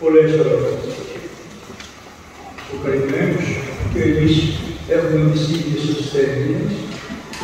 Πολλές 0.00 0.32
ερωτήσεις. 0.32 0.96
Ο 2.72 2.74
καημένος 2.84 3.46
και 3.92 4.02
εμείς 4.02 4.36
έχουμε 4.88 5.30
τις 5.30 5.48
ίδιες 5.48 5.84
ασθένειες, 5.98 6.72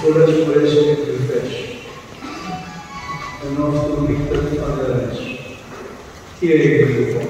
πολλές 0.02 0.30
φορές 0.44 0.72
είναι 0.72 0.96
κρυφές. 1.04 1.52
Ενώ 3.44 3.66
αυτό 3.66 4.04
δείχνει 4.06 4.58
φανερές. 4.60 5.18
Τι 6.40 6.52
έγινε 6.52 6.86
λοιπόν; 6.98 7.26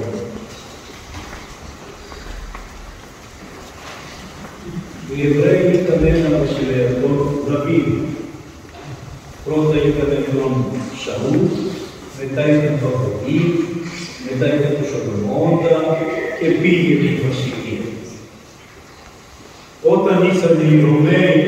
Οι 5.15 5.27
Εβραίοι 5.27 5.73
ήταν 5.81 6.07
ένα 6.07 6.39
βασιλειακό 6.39 7.43
Δαβίδ. 7.49 7.89
Πρώτα 9.45 9.77
ήταν 9.77 10.25
τον 10.33 10.65
Σαούλ, 11.03 11.39
μετά 12.21 12.43
ήταν 12.49 12.79
το 12.83 12.89
Δαβίδ, 12.99 13.55
μετά 14.29 14.47
ήταν 14.55 14.73
το 14.79 14.85
Σολομώντα 14.91 15.77
και 16.39 16.49
πήγε 16.61 16.95
στη 16.95 17.11
βασιλεία. 17.27 17.85
Όταν 19.95 20.23
ήρθαν 20.23 20.57
οι 20.61 20.81
Ρωμαίοι, 20.81 21.43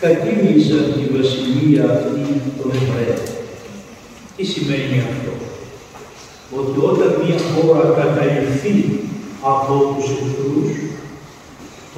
κατήγησαν 0.00 0.84
τη 0.94 1.04
βασιλεία 1.16 1.84
αυτή 1.96 2.24
των 2.58 2.70
Εβραίων. 2.78 3.22
Τι 4.36 4.44
σημαίνει 4.44 4.96
αυτό; 5.10 5.32
Ότι 6.58 6.78
όταν 6.90 7.10
μια 7.22 7.38
χώρα 7.50 7.84
καταληφθεί 8.00 8.76
από 9.42 9.74
τους 9.94 10.08
εχθρούς, 10.10 10.70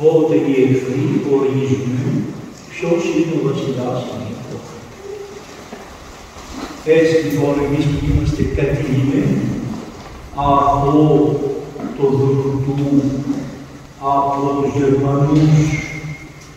τότε 0.01 0.35
οι 0.35 0.55
εχθροί 0.63 1.07
ορίζουν 1.35 1.99
ποιος 2.71 3.03
είναι 3.17 3.35
ο 3.39 3.49
βασιλιάς 3.49 4.03
αυτό. 4.15 4.40
Έτσι 6.85 7.27
λοιπόν 7.27 7.55
εμείς 7.67 7.85
που 7.85 8.07
είμαστε 8.11 8.43
κατηλημένοι 8.43 9.41
από 10.35 10.93
το 11.97 12.07
Δουρτού, 12.07 13.03
από 14.01 14.63
τους 14.63 14.73
Γερμανούς, 14.81 15.59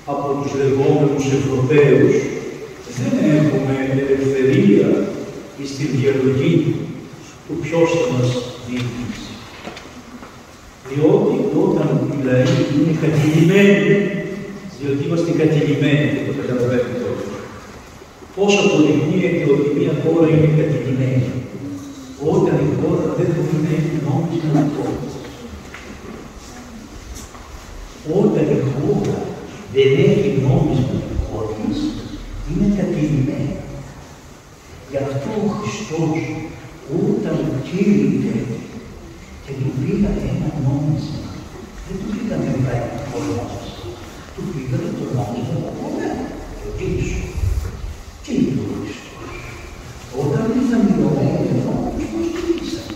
από 0.06 0.28
τους 0.42 0.52
λεγόμενους 0.62 1.26
Ευρωπαίους, 1.40 2.14
δεν 2.98 3.14
έχουμε 3.36 3.76
ελευθερία 3.92 5.08
στη 5.66 5.86
διαλογή 5.86 6.76
του 7.48 7.54
ποιος 7.62 7.90
θα 7.92 8.14
μας 8.14 8.30
διοικήσει. 8.68 9.32
Διότι 10.90 11.36
όταν 11.64 11.90
οι 12.12 12.26
λαοί 12.26 12.56
είναι 12.76 12.98
κατηλημένοι, 13.04 13.92
διότι 14.80 15.06
είμαστε 15.06 15.32
κατηλημένοι, 15.32 16.10
το 16.26 16.32
καταλαβαίνετε 16.42 17.03
όλοι. 18.38 18.46
Πώς 18.46 18.52
αποδεικνύεται 18.58 19.44
ότι 19.54 19.68
μια 19.80 19.94
χώρα 20.02 20.28
είναι 20.30 20.50
κατηλημένη, 20.60 21.32
όταν 22.32 22.56
η 22.68 22.70
χώρα 22.80 23.06
δεν 23.18 23.28
μπορεί 23.34 23.58
να 23.64 23.70
έχει 23.78 23.96
νόμισμα 24.08 24.62
χώρα. 24.76 25.02
Όταν 28.20 28.46
η 28.58 28.60
χώρα 28.74 29.18
δεν 29.74 29.92
έχει 30.10 30.30
νόμισμα 30.46 31.00
χωρίς, 31.28 31.80
είναι 32.50 32.68
κατηλημένη. 32.80 33.56
Γι' 34.90 35.02
αυτό 35.06 35.30
ο 35.46 35.50
Χριστός 35.58 36.18
όταν 37.10 37.38
κήρυτε 37.68 38.34
και 39.44 39.54
του 39.60 39.70
πήγανε 39.80 40.24
ένα 40.34 40.50
νόμισμα, 40.66 41.30
δεν 41.86 41.96
του 42.00 42.08
πήγανε 42.14 42.48
εβραϊκό 42.56 43.18
νόμισμα, 43.30 43.88
του 44.34 44.44
πήγανε 44.52 44.90
το 45.00 45.06
νόμισμα 45.16 45.58
από 45.72 45.86
μένα, 45.96 46.26
το 46.62 46.68
πίσω. 46.78 47.22
Τι 48.24 48.34
είναι 48.36 48.62
ο 48.64 48.68
Χριστός. 48.80 49.32
Όταν 50.22 50.44
ήρθαν 50.58 50.82
οι 50.88 50.94
Ρωμαίοι 51.02 51.44
εδώ, 51.54 51.76
τους 51.96 52.10
μας 52.14 52.28
κήρυξαν. 52.36 52.88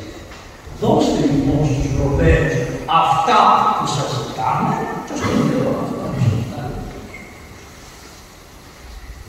Δώστε 0.82 1.22
λοιπόν 1.32 1.62
στους 1.70 1.94
Ρωμαίους 2.00 2.56
αυτά 3.02 3.40
που 3.76 3.86
σας 3.96 4.10
ζητάνε 4.16 4.76
και 5.08 5.16
στον 5.20 5.40
Θεό 5.48 5.70
αυτά 5.84 6.04
που 6.12 6.20
σας 6.26 6.36
ζητάνε. 6.42 6.80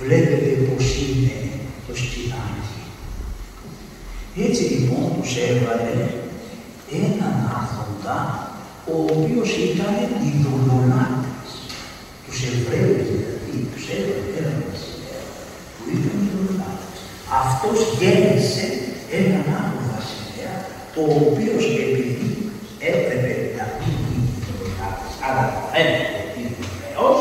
Βλέπετε 0.02 0.50
πως 0.66 0.84
είναι 1.02 1.36
το 1.86 1.92
σκηνάκι. 2.00 2.78
Έτσι 4.46 4.62
λοιπόν 4.72 5.04
τους 5.16 5.32
έβαλε 5.48 5.94
έναν 7.02 7.34
άρχοντα 7.58 8.18
ο 8.92 8.96
οποίος 9.16 9.50
ήταν 9.70 9.94
ειδωλολάτρης. 10.26 11.52
Τους 12.24 12.38
Εβραίους 12.50 13.06
δηλαδή, 13.10 13.56
τους 13.72 13.84
έβαλε 13.96 14.28
έναν 14.40 14.56
βασιλέα 14.66 15.22
που 15.74 15.84
ήταν 15.96 16.16
ειδωλολάτρης. 16.22 17.02
Αυτός 17.60 17.80
γέννησε 17.98 18.66
έναν 19.20 19.44
άλλο 19.58 19.80
βασιλέα 19.92 20.56
ο 21.00 21.04
οποίος 21.26 21.64
επειδή 21.84 22.30
έπρεπε 22.90 23.32
να 23.56 23.64
μην 23.78 23.94
είναι 24.10 24.30
ειδωλολάτρης, 24.36 25.14
αλλά 25.26 25.44
φαίνεται 25.70 26.18
ότι 26.24 26.38
είναι 26.40 26.56
Εβραίος, 26.64 27.20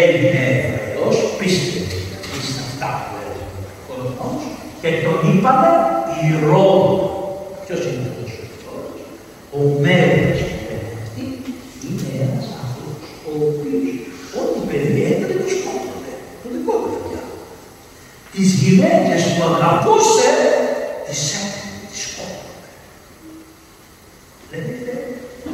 έγινε 0.00 0.42
Εβραίος, 0.56 1.16
πίστευε 1.38 1.96
δηλαδή 2.02 2.40
στα 2.50 2.62
αυτά 2.68 2.88
που 3.04 3.12
έλεγε 3.20 3.46
ο 3.90 4.04
κόσμος 4.18 4.44
και 4.80 4.90
τον 5.04 5.18
είπαμε 5.28 5.70
ηρώδο. 6.28 6.92
Ποιος 7.64 7.80
είναι 7.86 8.06
αυτός 8.10 8.30
ο 8.40 8.42
ηρώδος. 8.54 9.00
Ο 9.58 9.60
μέρος 9.84 10.38
που 10.48 10.58
παίρνει 10.66 10.94
αυτή 11.04 11.24
είναι 11.84 12.08
ένας 12.24 12.46
άνθρωπος 12.62 13.08
ο 13.28 13.32
οποίος 13.50 13.88
ό,τι 14.40 14.58
περιέγραφε 14.68 15.34
το 15.42 15.48
σκότωνε. 15.54 16.12
Το 16.42 16.48
δικό 16.54 16.74
του 16.82 16.90
παιδιά. 16.92 17.22
Τις 18.34 18.50
γυναίκες 18.60 19.22
που 19.32 19.42
αγαπούσε 19.50 20.28
τις 21.06 21.22
έκανε, 21.40 21.76
τις 21.88 22.00
σκότωνε. 22.06 22.60
Βλέπετε, 24.48 24.94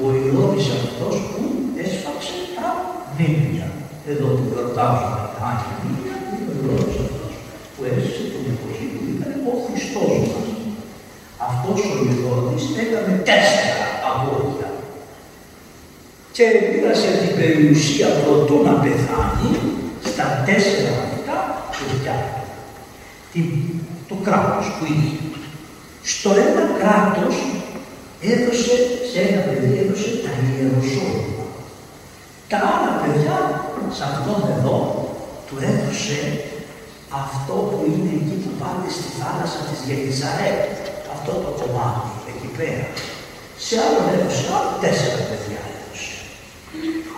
ο 0.03 0.06
ηρώδης 0.24 0.66
αυτός 0.78 1.14
που 1.30 1.41
έσφαξε 1.84 2.36
τα 2.56 2.68
νύμια. 3.16 3.68
Εδώ 4.12 4.28
που 4.38 4.48
ρωτάζουμε 4.58 5.20
τα 5.38 5.48
νύμια, 5.80 6.14
είναι 6.30 6.50
ο 6.50 6.54
ηρώδης 6.60 6.98
αυτός 7.06 7.32
που 7.72 7.80
έζησε 7.91 8.22
τον 8.32 8.44
εποχή 8.53 8.84
που 8.92 9.00
ήταν 9.14 9.32
ο 9.50 9.53
Χριστός 9.64 10.12
μας. 10.30 10.48
Αυτός 11.48 11.78
ο 11.92 11.97
Ηρώδης 12.78 12.97
έκανε 12.97 13.22
τέσσερα 13.28 13.87
αγόρια 14.09 14.71
και 16.33 16.44
πήρασε 16.71 17.09
την 17.22 17.33
περιουσία 17.39 18.09
προτού 18.22 18.56
να 18.65 18.72
πεθάνει 18.83 19.53
στα 20.11 20.27
τέσσερα 20.47 20.93
αυτά 21.06 21.37
παιδιά. 21.77 22.16
Το 24.09 24.15
κράτος 24.25 24.66
που 24.77 24.84
είχε. 24.93 25.16
Στο 26.03 26.31
ένα 26.47 26.65
κράτος 26.81 27.34
έδωσε, 28.33 28.75
σε 29.10 29.19
ένα 29.28 29.41
παιδί 29.47 29.72
έδωσε 29.83 30.10
τα 30.25 30.33
ιεροσόλυμα. 30.45 31.47
Τα 32.50 32.59
άλλα 32.72 32.93
παιδιά, 33.00 33.37
σε 33.97 34.05
αυτόν 34.10 34.41
εδώ, 34.56 34.78
του 35.47 35.56
έδωσε 35.71 36.19
αυτό 37.22 37.55
που 37.69 37.78
είναι 37.89 38.12
εκεί 38.19 38.37
που 38.43 38.53
πάτε 38.60 38.89
στη 38.97 39.09
θάλασσα 39.19 39.60
της 39.69 39.81
Γενιζαρέτ, 39.87 40.62
αυτό 41.15 41.33
το 41.45 41.50
κομμάτι 41.60 42.09
εκεί 42.15 42.17
πέρα. 42.58 42.86
Σε 43.64 43.74
άλλον 43.84 44.06
έδωσε 44.14 44.44
άλλο 44.56 44.72
τέσσερα 44.82 45.20
παιδιά 45.28 45.60
έδωσε. 45.72 46.14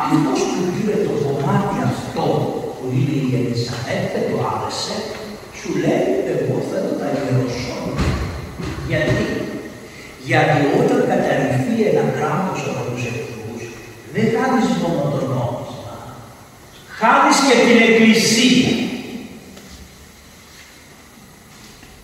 Αυτός 0.05 0.41
που 0.51 0.61
πήρε 0.73 0.97
το 1.07 1.15
κομμάτι 1.25 1.77
αυτό 1.93 2.25
που 2.77 2.87
είναι 2.97 3.15
η 3.23 3.25
Γενιζαρέτ 3.31 4.05
δεν 4.15 4.25
του 4.29 4.39
άρεσε, 4.53 4.97
σου 5.59 5.71
λέει 5.83 6.11
εγώ 6.33 6.57
θέλω 6.71 6.93
τα 7.01 7.07
ιεροσόλυμα. 7.15 8.07
Γιατί, 8.91 9.27
γιατί 10.29 10.61
όταν 10.81 11.01
καταληφθεί 11.11 11.77
ένα 11.91 12.05
κράτος 12.17 12.61
από 12.71 12.81
τους 12.89 13.03
εχθρούς, 13.11 13.63
δεν 14.15 14.27
χάνεις 14.35 14.69
μόνο 14.83 15.03
το 15.15 15.21
νόμισμα, 15.33 15.95
χάνεις 16.99 17.39
και 17.47 17.57
την 17.67 17.79
εκκλησία. 17.87 18.71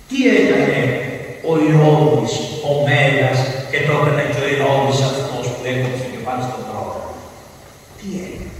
Τι 0.08 0.18
έκανε 0.36 0.80
ο 1.48 1.52
Ηρώδης, 1.68 2.34
ο 2.68 2.70
Μέγας 2.86 3.38
και 3.70 3.78
το 3.86 3.92
έκανε 4.00 4.24
και 4.32 4.40
ο 4.44 4.48
Ηρώδης 4.54 4.98
αυτός 5.08 5.44
που 5.52 5.62
έκοψε 5.70 6.06
και 6.12 6.20
πάνε 6.24 6.42
στον 6.46 6.62
τρόπο. 6.68 6.98
Τι 7.98 8.06
έκανε. 8.20 8.50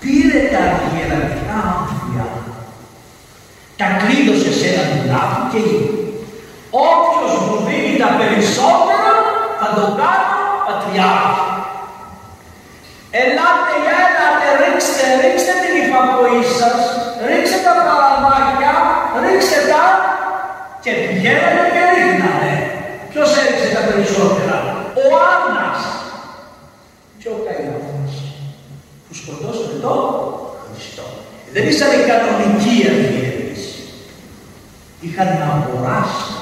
Πήρε 0.00 0.40
τα 0.52 0.62
ιεραρχικά 0.92 1.58
άμφια, 1.74 2.26
τα 3.80 3.86
κλείδωσε 4.00 4.52
σε 4.58 4.66
ένα 4.72 4.84
δουλάπι 4.92 5.42
και 5.50 5.60
είπε 5.68 5.94
όποιος 6.88 7.32
μου 7.44 7.56
δίνει 7.66 7.94
τα 8.02 8.10
περισσότερα 8.18 9.12
θα 9.60 9.68
τον 9.76 9.90
κάνω 10.00 10.38
πατριάρχη. 10.66 11.50
Ελάτε, 13.20 13.76
έλατε, 14.02 14.46
ρίξτε, 14.60 15.04
ρίξτε 15.22 15.54
την 15.62 15.74
υπακοή 15.82 16.42
σας, 16.58 16.80
ρίξτε 17.26 17.58
τα 17.66 17.72
παραμάκια, 17.86 18.74
ρίξτε 19.22 19.60
τα 19.70 19.82
και 20.84 20.92
πηγαίνανε 21.04 21.64
και 21.74 21.82
ρίχνανε. 21.94 22.52
Ποιος 23.10 23.30
έριξε 23.40 23.68
τα 23.76 23.82
περισσότερα, 23.88 24.56
ο 25.02 25.04
Άννας 25.32 25.80
και 27.20 27.28
ο 27.34 27.38
Καϊάφας 27.44 28.14
που 29.04 29.12
σκοτώσανε 29.20 29.78
τον 29.84 30.00
Χριστό. 30.62 31.06
Δεν 31.54 31.68
ήσαν 31.68 31.90
οι 31.90 32.02
κανονικοί 32.08 32.76
αρχιερείς, 32.90 33.62
είχαν 35.00 35.26
να 35.26 35.46
αγοράσει 35.54 36.32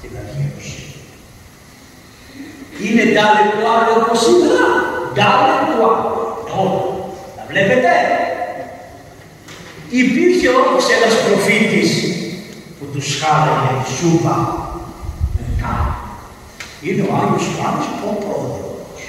την 0.00 0.10
αδίωση. 0.20 0.82
Είναι 2.84 3.04
ταλεντουάρ 3.14 3.82
όπως 3.96 4.18
σήμερα. 4.24 4.68
Ταλεντουάρ. 5.18 5.96
Τώρα, 6.48 6.80
τα 7.36 7.44
βλέπετε. 7.48 7.92
Υπήρχε 9.90 10.48
όμως 10.48 10.84
ένας 10.96 11.14
προφήτης 11.24 11.90
που 12.78 12.84
τους 12.92 13.20
χάλαγε 13.20 13.72
η 13.82 13.86
σούπα 13.96 14.34
μετά. 15.38 15.74
Είναι 16.82 17.02
ο 17.02 17.14
Άγιος 17.14 17.44
Ιωάννης 17.50 17.86
ο 18.08 18.12
πρόεδρος. 18.22 19.02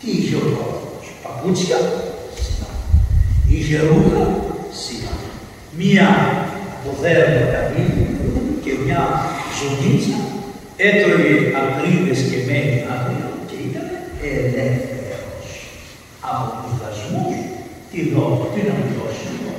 Τι 0.00 0.10
είχε 0.10 0.34
ο 0.36 0.38
πρόεδρος, 0.38 1.06
παπούτσια, 1.22 1.78
είχε 3.50 3.78
ρούχα, 3.78 4.45
σιγά. 4.82 5.14
Μία 5.78 6.08
αποδέρμα 6.74 7.42
καμίνη 7.52 8.06
και 8.64 8.72
μια 8.84 9.02
ζωνίτσα 9.58 10.18
έτρωγε 10.86 11.34
ακρίδες 11.60 12.20
και 12.30 12.38
μένει 12.46 12.78
άγρια 12.92 13.28
και 13.48 13.56
ήταν 13.68 13.88
ελεύθερος 14.32 15.48
από 16.30 16.46
τους 16.62 16.74
δασμούς 16.80 17.36
τι 17.90 17.98
δόκο, 18.12 18.44
τι 18.54 18.60
να 18.68 18.72
μου 18.78 18.88
δώσει 18.96 19.28
ο 19.50 19.54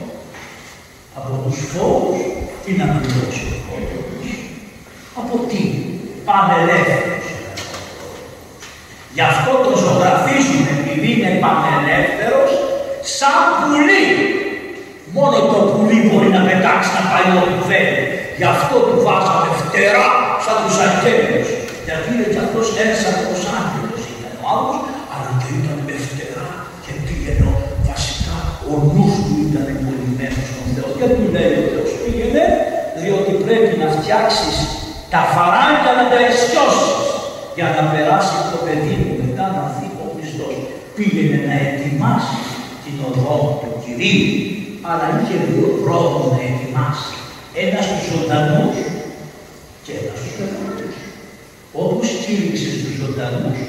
από 1.17 1.31
τους 1.43 1.57
φόβους 1.71 2.19
τι 2.63 2.71
να 2.79 2.85
μου 2.85 3.01
δώσει 3.13 3.47
ο 3.71 3.75
από 5.19 5.35
τι, 5.49 5.61
πανελεύθερος 6.25 7.25
Γι' 9.13 9.27
αυτό 9.33 9.51
το 9.65 9.71
ζωγραφίζουμε 9.83 10.69
επειδή 10.81 11.09
είναι 11.13 11.31
πανελεύθερος 11.43 12.51
σαν 13.15 13.41
πουλί. 13.59 14.26
Μόνο 15.17 15.37
το 15.51 15.59
πουλί 15.71 15.99
μπορεί 16.07 16.29
να 16.37 16.41
πετάξει 16.47 16.89
να 16.97 17.03
πάει 17.11 17.27
όπου 17.41 17.61
θέλει. 17.69 18.01
Γι' 18.39 18.49
αυτό 18.55 18.75
του 18.87 18.97
βάζαμε 19.05 19.49
φτερά 19.61 20.07
σαν 20.45 20.57
τους 20.63 20.77
αγγέλους. 20.85 21.47
Γιατί 21.87 22.07
είναι 22.13 22.27
κι 22.33 22.41
αυτός 22.45 22.65
ένας 22.83 23.01
αυτός 23.13 23.39
άγγελος 23.57 24.03
ήταν 24.13 24.33
ο 24.41 24.45
άλλος, 24.53 24.77
αλλά 25.11 25.29
και 25.41 25.49
ήταν 25.59 25.77
με 25.87 25.95
φτερά 26.05 26.47
και 26.83 26.91
πήγαινε 27.05 27.47
βασικά 27.87 28.37
ο 28.71 28.73
νους 28.93 29.13
του 29.23 29.33
ήταν 29.47 29.65
εγκολυμένος 29.73 30.45
στον 30.51 30.65
Θεό. 30.73 30.89
Και 30.99 31.07
του 31.15 31.25
λέει 31.35 31.53
ο 31.59 31.63
Θεός 31.71 31.91
πήγαινε, 32.01 32.43
διότι 33.01 33.31
πρέπει 33.45 33.73
να 33.81 33.87
φτιάξεις 33.95 34.57
τα 35.13 35.21
φαράγγια 35.33 35.91
να 35.99 36.05
τα 36.11 36.17
αισιώσεις 36.25 37.01
για 37.57 37.67
να 37.75 37.81
περάσει 37.91 38.35
το 38.51 38.57
παιδί 38.65 38.95
μου 39.01 39.11
μετά 39.21 39.45
να 39.55 39.63
δει 39.75 39.87
ο 40.03 40.05
Χριστός. 40.13 40.55
Πήγαινε 40.95 41.37
να 41.47 41.55
ετοιμάσεις 41.67 42.45
την 42.83 42.95
οδό 43.07 43.37
του 43.59 43.69
Κυρίου, 43.83 44.27
αλλά 44.89 45.07
είχε 45.17 45.37
δύο 45.49 45.67
τρόπους 45.83 46.25
να 46.33 46.39
ετοιμάσει. 46.49 47.13
Ένας 47.63 47.83
στους 47.87 48.03
ζωντανούς 48.11 48.77
και 49.83 49.93
ένας 50.01 50.17
στους 50.19 50.33
πεθαμένους. 50.37 50.95
Όπως 51.83 52.07
κήρυξε 52.23 52.69
στους 52.77 52.93
ζωντανούς, 53.01 53.59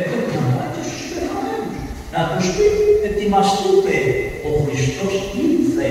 έπρεπε 0.00 0.30
να 0.36 0.48
πάει 0.56 0.82
στους 0.88 1.04
πεθαμένους. 1.10 1.76
Να 2.14 2.20
τους 2.30 2.46
πει, 2.54 2.66
ετοιμαστείτε, 3.08 3.96
ο 4.48 4.50
Χριστός 4.64 5.14
ήρθε. 5.46 5.88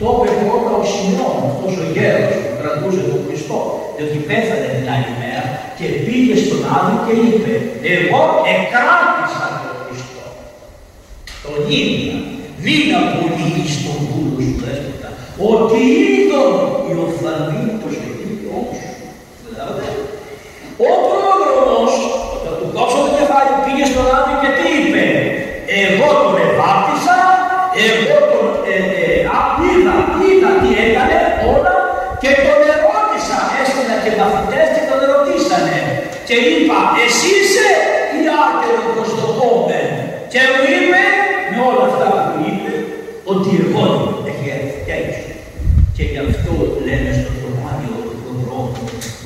Το 0.00 0.08
είπε 0.20 0.32
πρώτα 0.48 0.72
ο 0.80 0.84
Σιμών, 0.92 1.36
αυτός 1.50 1.72
ο 1.82 1.84
γέρος 1.94 2.34
που 2.42 2.52
κρατούσε 2.60 3.02
τον 3.10 3.20
Χριστό, 3.26 3.58
διότι 3.96 4.18
πέθανε 4.28 4.68
την 4.76 4.86
άλλη 4.94 5.12
μέρα 5.22 5.44
και 5.78 5.86
πήγε 6.04 6.34
στον 6.44 6.60
Άδη 6.76 6.94
και 7.04 7.14
είπε, 7.24 7.52
εγώ 7.94 8.22
εκράτησα 8.54 9.46
τον 9.62 9.76
Χριστό. 9.84 10.24
Τον 11.44 11.58
ίδιο, 11.80 12.11
μήνα 12.64 13.00
πολύ 13.14 13.50
στον 13.74 13.98
πούλο 14.06 14.38
σου 14.44 14.54
δέσποτα, 14.62 15.08
ότι 15.50 15.80
είδον 16.06 16.52
η 16.90 16.92
οφθαλμή 17.04 17.64
το 17.82 17.88
σπιτιό 17.96 18.58
σου. 18.78 18.90
Δηλαδή, 19.46 19.88
ο 20.88 20.90
πρόδρομος, 21.06 21.94
όταν 22.34 22.52
του 22.58 22.68
κόψω 22.74 22.98
το 23.04 23.10
κεφάλι, 23.16 23.52
πήγε 23.64 23.84
στον 23.92 24.06
Άδη 24.16 24.34
και 24.42 24.50
τι 24.56 24.66
είπε, 24.78 25.04
εγώ 25.80 26.08
τον 26.22 26.34
ευάπτισα, 26.46 27.18
εγώ 27.86 28.16
τον 28.32 28.46
ε, 28.72 28.76
ε, 29.00 29.12
είδα, 29.66 29.96
είδα 30.24 30.50
τι 30.60 30.70
έκανε 30.84 31.18
όλα 31.52 31.74
και 32.22 32.30
τον 32.44 32.58
ερώτησα, 32.72 33.38
έστειλα 33.60 33.96
και 34.04 34.12
μαθητές 34.18 34.66
και 34.74 34.84
τον 34.88 34.98
ερωτήσανε 35.06 35.78
και 36.28 36.36
είπα, 36.50 36.78
εσύ 37.04 37.30
είσαι 37.38 37.68
ή 38.18 38.20
άκερο 38.42 38.82
προς 38.94 39.10
το 39.18 39.26
κόμπε 39.38 39.80
και 40.32 40.40
μου 40.52 40.64
είπε, 40.74 41.02
με 41.50 41.58
όλα 41.68 41.84
αυτά 41.90 42.06
που 42.14 42.22
μου 42.34 42.44
είπε, 42.48 42.72
ότι 43.32 43.50
εγώ 43.64 43.84
έχει 44.30 44.46
έρθει 44.56 44.78
και 44.86 44.94
έτσι. 45.02 45.30
Και 45.96 46.04
γι' 46.12 46.22
αυτό 46.28 46.52
λένε 46.86 47.10
στο 47.18 47.30
δωμάτιο 47.40 47.96
του 48.24 48.32
δρόμου 48.42 48.84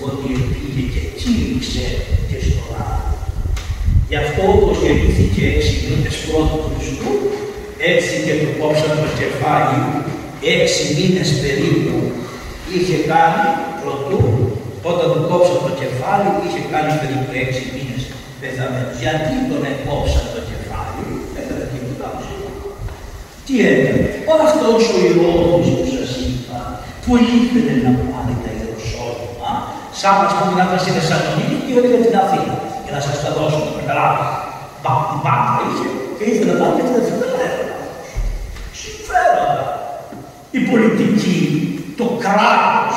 ότι 0.09 0.29
πήγε 0.51 0.85
και 0.95 1.03
κήρυξε 1.21 1.87
και 2.29 2.39
στο 2.47 2.63
άδειο. 2.83 3.17
Γι' 4.11 4.21
αυτό 4.25 4.43
όπως 4.57 4.77
γεννήθηκε 4.83 5.43
έξι 5.55 5.75
μήνες 5.87 6.17
πρώτου 6.27 6.57
του 6.63 6.73
Χριστού, 6.77 7.13
έτσι 7.93 8.13
και 8.25 8.35
του 8.41 8.51
κόψαν 8.61 8.93
το 9.03 9.09
κεφάλι 9.21 9.81
έξι 10.57 10.83
μήνες 10.97 11.31
περίπου 11.43 11.97
είχε 12.75 12.97
κάνει 13.13 13.45
πρωτού, 13.81 14.23
όταν 14.91 15.07
του 15.15 15.23
κόψαν 15.31 15.59
το 15.67 15.73
κεφάλι 15.81 16.29
είχε 16.45 16.63
κάνει 16.73 16.93
περίπου 17.01 17.31
έξι 17.43 17.63
μήνες 17.75 18.03
πεθαμένος. 18.41 18.95
Γιατί 19.03 19.35
τον 19.51 19.63
εκόψαν 19.73 20.27
το 20.35 20.41
κεφάλι, 20.51 21.05
έκανε 21.41 21.65
τίποτα 21.73 22.07
άλλο. 22.11 22.35
Τι 23.47 23.55
έκανε, 23.71 24.05
αυτός 24.47 24.83
ο 24.95 24.97
Ηρώδης 25.09 25.71
που 25.77 25.87
σας 25.95 26.11
είπα, 26.27 26.59
που 27.03 27.13
ήθελε 27.35 27.75
να 27.85 27.93
πάρει 28.11 28.35
τα 28.43 28.51
Ιεροσόλυμα, 28.57 29.51
σαν 30.01 30.15
να 30.21 30.27
πούμε 30.37 30.53
να 30.59 30.65
ήταν 30.67 30.79
στη 30.85 30.91
Θεσσαλονίκη 30.97 31.57
και 31.65 31.73
για 31.75 32.01
την 32.05 32.17
Αθήνα, 32.23 32.55
για 32.85 32.93
να 32.97 33.01
σας 33.07 33.17
τα 33.23 33.31
δώσω 33.37 33.59
να 33.67 33.73
καταλάβετε. 33.81 34.35
Μπα, 34.83 34.93
την 35.09 35.21
πάντα 35.25 35.55
είχε 35.69 35.89
και 36.17 36.25
ήθελε 36.31 36.51
να 36.53 36.57
πάρει 36.61 36.73
και 36.77 36.85
την 36.87 36.97
Αθήνα. 37.01 37.27
Συμφέροντα. 38.83 39.65
Η 40.59 40.61
πολιτική, 40.71 41.39
το 42.01 42.07
κράτος, 42.25 42.97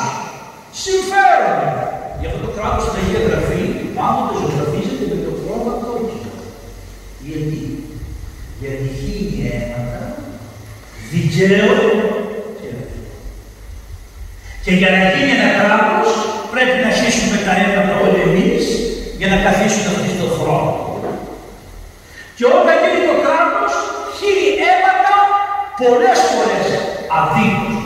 συμφέροντα. 0.82 1.72
Γι' 2.20 2.28
αυτό 2.28 2.40
το 2.46 2.50
κράτος 2.56 2.84
θα 2.92 2.98
έχει 3.02 3.16
γραφεί, 3.26 3.60
πάνω 3.96 4.18
το 4.28 4.34
ζωγραφίζεται 4.40 5.06
με 5.12 5.18
το 5.26 5.32
χρώμα 5.40 5.72
κόκκινο. 5.82 6.32
Γιατί, 7.26 7.60
γιατί 8.60 8.88
χύνει 9.00 9.38
αίματα 9.52 10.00
δικαίω 11.10 11.74
και 14.64 14.72
για 14.80 14.90
να 14.90 15.00
γίνει 15.12 15.32
ένα 15.38 15.50
κράτος 15.58 16.10
πρέπει 16.52 16.76
να 16.84 16.90
χύσουμε 16.98 17.38
τα 17.46 17.52
αίματα 17.60 17.94
όλοι 18.04 18.20
εμείς 18.28 18.64
για 19.20 19.28
να 19.32 19.36
καθίσουν 19.46 19.84
αυτοί 19.92 20.08
στον 20.16 20.30
χρόνο. 20.38 20.72
Και 22.36 22.44
όταν 22.58 22.74
γίνει 22.82 23.02
το 23.10 23.16
κράτος, 23.24 23.72
χύνει 24.16 24.48
αίματα 24.66 25.16
πολλές 25.80 26.18
φορές 26.30 26.68
αδίκως. 27.18 27.78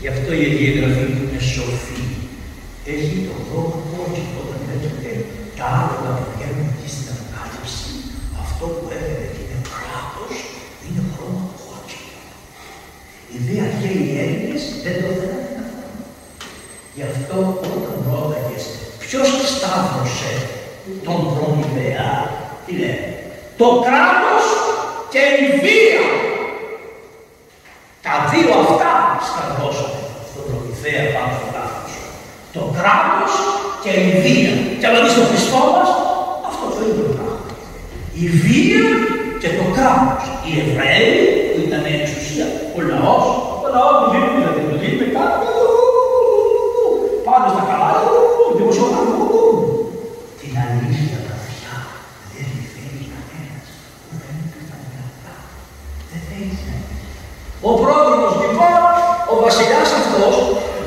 Γι' 0.00 0.10
αυτό 0.14 0.30
η 0.40 0.42
Αγία 0.48 0.72
Γραφή 0.76 1.04
που 1.14 1.22
είναι 1.24 1.42
σοφή 1.54 2.02
έχει 2.94 3.16
το 3.28 3.34
δρόμο 3.46 3.76
κόκκινο 3.90 4.38
όταν 4.42 4.60
λέγεται 4.68 5.10
τα 5.58 5.66
άλογα 5.78 6.10
που 6.18 6.26
βγαίνουν 6.32 6.66
εκεί 6.72 6.88
στην 6.94 7.06
Αποκάλυψη. 7.12 7.90
Αυτό 8.44 8.64
που 8.74 8.84
έλεγε 8.96 9.26
και 9.34 9.42
είναι 9.44 9.60
κράτος 9.76 10.34
είναι 10.84 11.02
χρώμα 11.12 11.44
κόκκινο. 11.64 12.20
Οι 13.32 13.36
δύο 13.46 13.60
αρχαίοι 13.68 14.06
Έλληνες 14.22 14.62
δεν 14.84 14.94
το 15.02 15.08
θέλανε 15.18 15.50
να 15.58 15.64
κάνουν. 15.74 16.02
Γι' 16.96 17.06
αυτό 17.12 17.36
όταν 17.74 17.94
ρώταγες 18.10 18.64
ποιος 19.02 19.28
σταύρωσε; 19.52 20.32
Τον 21.06 21.20
προμηθέα, 21.34 22.10
τι 22.64 22.72
λέει, 22.82 23.02
το 23.60 23.68
κράτος 23.86 24.46
και 25.12 25.22
η 25.44 25.46
βία. 25.62 26.04
Τα 28.06 28.14
δύο 28.30 28.50
αυτά 28.64 28.92
σκαρδώσανε 29.28 30.00
στον 30.28 30.42
προμηθέα 30.48 31.02
πάνω 31.14 31.30
στο 31.36 31.46
λάθος. 31.56 31.92
Το 32.56 32.62
κράτος 32.76 33.32
και 33.82 33.92
η 34.08 34.10
βία. 34.24 34.54
Και 34.78 34.86
αν 34.88 34.94
δεις 35.02 35.14
το 35.18 35.24
Χριστό 35.30 35.62
μας, 35.74 35.90
αυτό 36.48 36.64
το 36.74 36.78
είναι 36.84 36.96
το 37.00 37.12
πράγμα. 37.16 37.38
Η 38.22 38.26
βία 38.44 38.84
και 39.42 39.50
το 39.58 39.64
κράτος. 39.76 40.22
Οι 40.44 40.52
Εβραίοι 40.64 41.12
που 41.50 41.58
ήταν 41.66 41.82
εξουσία, 41.96 42.46
ο 42.76 42.78
λαός, 42.90 43.26
ο 43.68 43.70
λαός 43.76 43.96
του 44.00 44.08
δίνει, 44.12 44.30
δηλαδή 44.36 44.60
του 44.68 44.76
δίνει 44.82 45.06
κάτω, 45.16 45.48
πάνω 47.26 47.46
στα 47.52 47.62
καλά, 47.70 47.90
δημοσιογράφο, 48.58 49.26
την 50.40 50.52
αλήθεια 50.64 51.18
βαθιά 51.26 51.74
δεν 52.32 52.46
τη 52.54 52.62
θέλεις 52.72 53.06
κανένας. 53.14 53.68
Δεν 54.20 54.34
είναι 54.40 55.00
αυτά. 55.08 55.32
Δεν 56.10 56.20
θέλεις 56.28 56.58
κανένας. 56.66 57.12
Ο 57.68 57.70
πρόδρομος 57.80 58.34
λοιπόν, 58.42 58.80
ο 59.32 59.34
βασιλιάς 59.44 59.90
αυτός, 60.00 60.34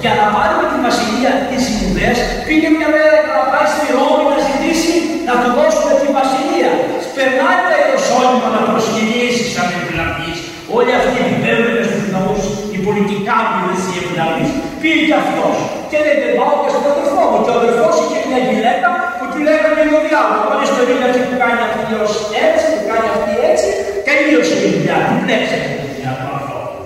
για 0.03 0.13
να 0.19 0.25
πάρει 0.33 0.53
με 0.59 0.65
τη 0.71 0.77
βασιλεία 0.87 1.33
της 1.49 1.63
Ιουδαίας, 1.73 2.19
πήγε 2.45 2.69
μια 2.77 2.89
μέρα 2.95 3.17
να 3.35 3.43
πάει 3.51 3.67
στη 3.73 3.85
Ρώμη 3.95 4.23
να 4.31 4.39
ζητήσει 4.47 4.93
να 5.27 5.33
του 5.41 5.49
δώσουν 5.57 5.87
τη 6.01 6.07
βασιλεία. 6.19 6.71
Περνάει 7.15 7.59
τα 7.67 7.75
Ιεροσόλυμα 7.79 8.47
να 8.55 8.61
προσκυνήσει 8.67 9.43
σαν 9.53 9.67
ευλαπής. 9.77 10.37
Όλοι 10.77 10.91
αυτοί 10.99 11.19
που 11.27 11.35
παίρνουν 11.43 11.77
στους 11.89 12.05
ναούς, 12.13 12.45
οι 12.73 12.77
τι 13.11 13.17
κάνει 13.29 13.59
εσύ 13.73 13.91
ευλαβής. 14.01 14.51
Πήγε 14.81 15.01
κι 15.07 15.17
αυτός 15.21 15.55
και 15.89 15.97
λέει 16.03 16.17
δεν 16.23 16.33
πάω 16.37 16.53
και 16.61 16.69
στον 16.73 16.83
αδερφό 16.91 17.23
μου. 17.29 17.39
Και 17.43 17.51
ο 17.53 17.55
αδερφός 17.59 17.95
είχε 18.03 18.19
μια 18.29 18.41
γυναίκα 18.47 18.89
που 19.17 19.25
του 19.31 19.39
λέγανε 19.47 19.83
το 19.93 19.99
διάβολος. 20.07 20.45
Πάνε 20.49 20.65
στο 20.71 20.81
γυναίκα 20.89 21.19
που 21.27 21.35
κάνει 21.41 21.59
αυτή 21.67 21.93
ως 22.03 22.13
έτσι, 22.45 22.65
που 22.73 22.83
κάνει 22.89 23.07
αυτή 23.15 23.31
έτσι, 23.51 23.69
τελείωσε 24.07 24.55
η 24.65 24.67
δουλειά. 24.73 24.97
Την 25.07 25.17
πλέξανε 25.23 25.67
τη 25.73 25.79
δουλειά 25.91 26.11
του 26.19 26.27
ανθρώπου. 26.37 26.79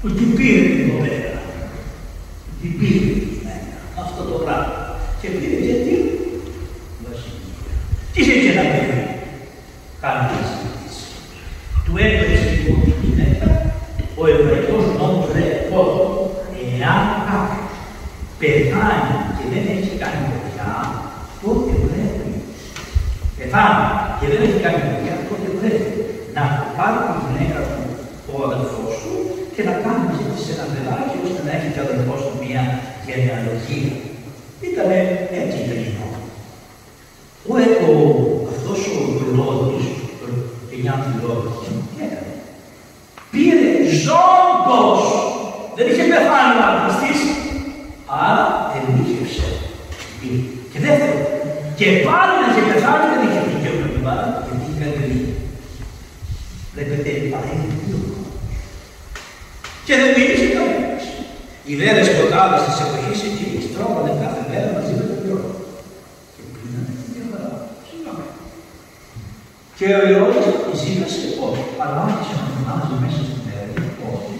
Του 0.00 0.08
την 0.18 0.28
πήρε 0.36 0.62
την 0.76 0.84
κοπέλα. 0.90 1.32
Την 2.60 2.70
πήρε 2.78 3.06
τη 3.14 3.20
γυναίκα. 3.30 3.76
Αυτό 4.02 4.20
το 4.30 4.36
πράγμα. 4.44 4.76
Και 5.20 5.28
πήρε 5.38 5.58
γιατί. 5.66 5.94
Τι 8.12 8.20
είχε 8.20 8.50
να 8.58 8.64
πει. 8.70 8.80
Κάνει 10.02 10.24
τη 10.30 10.36
συζήτηση. 10.48 11.04
Του 11.84 11.92
έπαιξε 12.04 12.48
λοιπόν 12.52 12.78
τη 12.86 12.92
γυναίκα. 13.02 13.48
Ο 14.20 14.22
εβραϊκός 14.34 14.84
νόμος 14.98 15.26
λέει 15.34 15.54
πρώτο, 15.70 16.04
εάν 16.60 17.02
κάποιος 17.28 17.74
πεθάνει 18.40 19.14
και 19.36 19.44
δεν 19.52 19.64
έχει 19.74 19.92
κάνει 20.02 20.20
παιδιά, 20.30 20.70
τότε 21.42 21.72
πρέπει. 21.84 22.30
Πεθάνει 23.36 23.86
και 24.18 24.26
δεν 24.32 24.40
έχει 24.46 24.58
κάνει 24.64 24.80
παιδιά, 24.86 25.14
τότε 25.28 25.48
πρέπει 25.58 25.90
να 26.36 26.42
πάρει 26.76 26.98
τη 27.06 27.14
γυναίκα 27.22 27.58
του 27.68 27.82
ο 28.30 28.34
αδελφός 28.46 28.94
του 29.02 29.14
και 29.54 29.62
να 29.68 29.74
κάνει 30.34 30.46
μαζί 30.46 30.46
της 30.46 30.54
ένα 30.54 30.66
παιδάκι 30.72 31.16
ώστε 31.26 31.40
να 31.46 31.52
έχει 31.56 31.68
και 31.74 31.80
ο 31.80 31.84
αδελφός 31.86 32.20
του 32.26 32.34
μια 32.42 32.62
γενεαλογία. 33.06 33.94
Ήταν 34.68 34.90
έτσι 35.40 35.58
γρήγορα. 35.70 36.18
Ο 37.50 37.52
έχω 37.66 37.92
αυτός 38.52 38.80
ο 38.92 38.98
Ηρώδης, 39.20 39.86
ο 40.24 40.26
Κενιάντη 40.68 41.10
Ηρώδης, 41.18 41.56
τι 41.90 41.96
έκανε. 42.06 42.32
Πήρε 43.32 43.70
ζώντος. 44.04 45.02
Δεν 45.76 45.86
είχε 45.90 46.04
πεθάνει 46.12 46.54
ο 46.58 46.62
άντρας 46.68 46.96
της, 47.02 47.18
άρα 48.26 48.44
ενίχευσε. 48.76 49.48
Και 50.72 50.78
δεύτερο, 50.86 51.18
και 51.78 51.86
πάλι 52.06 52.34
να 52.40 52.46
είχε 52.48 52.62
πεθάνει 52.70 53.06
δεν 53.12 53.22
είχε 53.26 53.40
δικαίωμα 53.50 53.84
να 53.84 53.90
την 53.94 54.02
πάρει, 54.06 54.28
γιατί 54.46 54.62
είχε 54.64 54.76
κάνει 54.80 54.94
παιδί. 54.98 55.20
Βλέπετε, 56.72 57.10
παρέχει 57.32 57.68
δύο 57.80 57.98
Και 59.86 59.94
δεν 60.00 60.10
μίλησε 60.16 60.46
κανένας. 60.54 61.04
Οι 61.68 61.74
δε 61.80 61.88
δεσποτάδες 62.44 62.62
της 62.68 62.78
εποχής 62.84 63.20
εκείνης 63.28 63.64
τρώγανε 63.74 64.12
κάθε 64.22 64.42
μέρα 64.50 64.68
μαζί 64.76 64.92
με 64.98 65.04
τον 65.08 65.18
Υιό. 65.26 65.40
Και 66.34 66.42
πίνανε 66.52 66.92
την 66.98 67.08
διαφορά. 67.14 67.48
Και 69.78 69.86
ο 70.00 70.02
Υιός 70.10 70.36
ζήτησε 70.80 71.26
όχι, 71.46 71.64
αλλά 71.82 71.96
άρχισε 72.04 72.34
να 72.40 72.46
φωνάζει 72.52 72.94
μέσα 73.02 73.20
στην 73.28 73.44
αίρια 73.52 73.84
ότι 74.12 74.36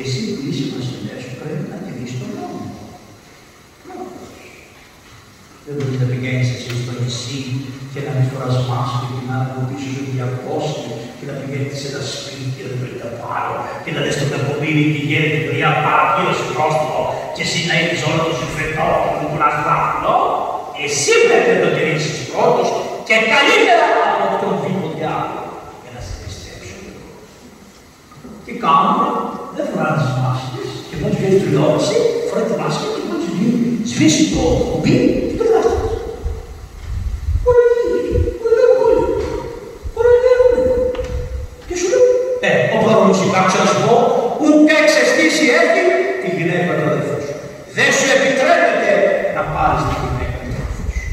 εσύ 0.00 0.20
που 0.32 0.42
είσαι 0.48 0.64
βασιλιάς 0.74 1.20
σου 1.24 1.34
πρέπει 1.40 1.64
να 1.72 1.76
τηρείς 1.84 2.12
τον 2.18 2.30
νόμο. 2.36 2.60
Δεν 5.64 5.74
μπορείς 5.76 5.98
να 6.02 6.06
πηγαίνεις 6.10 6.48
εσύ 6.56 6.70
στο 6.82 6.92
νησί 7.00 7.40
και 7.92 8.00
να 8.06 8.10
μην 8.16 8.26
φοράς 8.30 8.56
μάσκο 8.68 9.04
και 9.14 9.22
να 9.28 9.36
από 9.44 9.60
πίσω 9.68 9.88
σου 9.94 10.04
διακόστη 10.14 10.90
και 11.18 11.24
να 11.28 11.34
πηγαίνεις 11.38 11.76
σε 11.80 11.86
ένα 11.90 12.02
σπίτι 12.12 12.48
και 12.54 12.62
να 12.66 12.72
πρέπει 12.80 12.98
να 13.04 13.10
πάρω 13.22 13.54
και 13.82 13.90
να 13.94 14.00
λες 14.04 14.14
στο 14.16 14.26
κακομύρι 14.32 14.84
τι 14.94 15.00
γίνεται 15.08 15.38
και 15.58 15.64
να 15.66 15.72
πάρα 15.86 16.04
γύρω 16.14 16.32
στο 16.38 16.46
πρόστιμο 16.54 17.02
και 17.34 17.42
εσύ 17.46 17.58
να 17.68 17.74
έχεις 17.82 18.00
όλο 18.08 18.20
το 18.28 18.34
συμφερτό 18.40 18.86
και 19.02 19.08
να 19.20 19.26
πουλάς 19.30 19.56
δάχτυλο. 19.66 20.16
Εσύ 20.84 21.12
πρέπει 21.26 21.50
να 21.52 21.58
το 21.62 21.68
τηρήσεις 21.76 22.18
πρώτος 22.32 22.68
και 23.08 23.16
καλύτερα 23.32 23.86
από 24.14 24.24
οποιονδήποτε 24.34 25.04
άλλο 25.18 25.40
για 25.82 25.90
να 25.94 26.00
σε 26.06 26.14
πιστέψω. 26.22 26.76
Τι 28.44 28.52
κάνουμε, 28.64 29.06
δεν 29.54 29.64
φοράνε 29.70 29.96
τις 30.00 30.12
μάσκες 30.20 30.68
και 30.88 30.96
μόλις 31.00 31.16
βγαίνει 31.18 31.38
του 31.42 31.50
λόξη, 31.58 31.96
φοράει 32.28 32.46
τη 32.48 32.54
μάσκα 32.60 32.86
και 32.94 33.02
μόλις 33.08 33.26
σβήσει 33.90 34.24
το 34.34 34.42
κουμπί 34.70 34.96
και 35.28 35.36
το 35.38 35.44
βγάζει. 35.48 35.76
Και 41.68 41.76
σου 41.78 41.86
λέω, 41.92 42.04
ε, 42.48 42.52
ο 42.74 42.76
παρομουσικάκος 42.84 43.54
να 43.60 43.66
σου 43.70 43.78
πω, 43.86 43.94
ούτε 44.42 44.72
εξαισθήσει 44.82 45.44
έχει 45.60 45.82
τη 46.22 46.28
γυναίκα 46.36 46.70
του 46.76 46.84
αδελφού 46.90 47.16
σου. 47.26 47.34
Δεν 47.76 47.88
σου 47.96 48.06
επιτρέπεται 48.16 48.92
να 49.36 49.42
πάρεις 49.54 49.82
τη 49.88 49.94
γυναίκα 50.02 50.36
του 50.42 50.50
αδελφού 50.54 50.84
σου. 50.96 51.08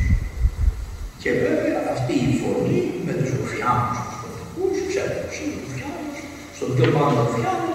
Και 1.21 1.31
βέβαια 1.43 1.79
αυτή 1.95 2.13
η 2.27 2.31
φωνή 2.39 2.81
με 3.05 3.13
τους 3.19 3.29
ρουφιάνους, 3.37 3.97
τους 4.05 4.17
κωδικούς, 4.21 4.77
ξέρετε 4.89 5.19
τους 5.27 5.37
είναι 5.41 5.57
ρουφιάνους, 5.63 6.17
στο 6.55 6.65
πιο 6.75 6.87
πάνω 6.95 7.11
ρουφιάνο, 7.21 7.71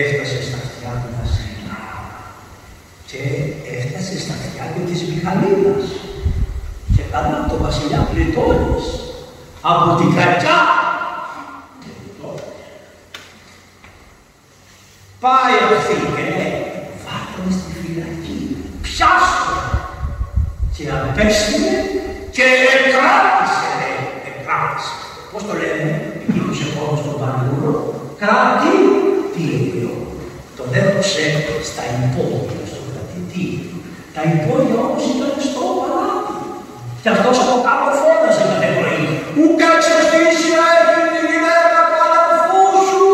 έφτασε 0.00 0.38
στα 0.46 0.58
αυτιά 0.64 0.92
του 1.00 1.10
βασιλιά. 1.18 1.80
Και 3.10 3.20
έφτασε 3.76 4.14
στα 4.24 4.34
αυτιά 4.40 4.64
και 4.72 4.82
της 4.88 5.00
Μιχαλίδας. 5.08 5.86
Και 6.94 7.04
καλά 7.12 7.38
το 7.50 7.56
βασιλιά 7.64 8.00
πλητώνεις 8.10 8.86
από 9.70 9.86
την 9.98 10.10
κακιά 10.18 10.58
Πάει 15.24 15.56
αυτή 15.76 15.94
και 16.14 16.22
λέει, 16.36 16.54
βάλτε 17.04 17.38
με 17.44 17.50
στη 17.56 17.70
φυλακή, 17.80 18.40
πιάστο. 18.84 19.56
Και 20.74 20.84
απέστειλε 20.96 21.76
και 22.34 22.46
εκράτησε, 22.76 23.68
λέει, 23.80 24.00
εκράτησε. 24.30 24.94
Πώς 25.30 25.42
το 25.48 25.52
λένε, 25.60 25.90
εκείνος 26.24 26.58
επόμενος 26.66 27.00
στον 27.02 27.16
Πανούρο, 27.20 27.74
κράτη, 28.20 28.74
τι 29.32 29.40
λέει 29.50 29.72
τον 30.56 30.68
έδωσε 30.80 31.24
στα 31.70 31.82
υπόγεια, 31.96 32.62
στον 32.70 32.84
κρατητή. 32.90 33.48
Τα 34.14 34.22
υπόγεια 34.32 34.78
όμως 34.86 35.04
ήταν 35.14 35.32
στο 35.48 35.62
παλάτι. 35.78 36.36
Και 37.02 37.10
αυτός 37.14 37.36
από 37.44 37.56
κάτω 37.66 37.88
φώναζε 38.00 38.44
κάθε 38.50 38.68
πρωί. 38.76 39.04
Ου 39.38 39.44
κάτσε 39.60 39.94
στη 40.06 40.18
Ισραήλ 40.32 40.86
τη 41.12 41.20
γυναίκα 41.30 41.80
του 41.88 41.98
αδελφού 42.06 42.62
σου. 42.88 43.04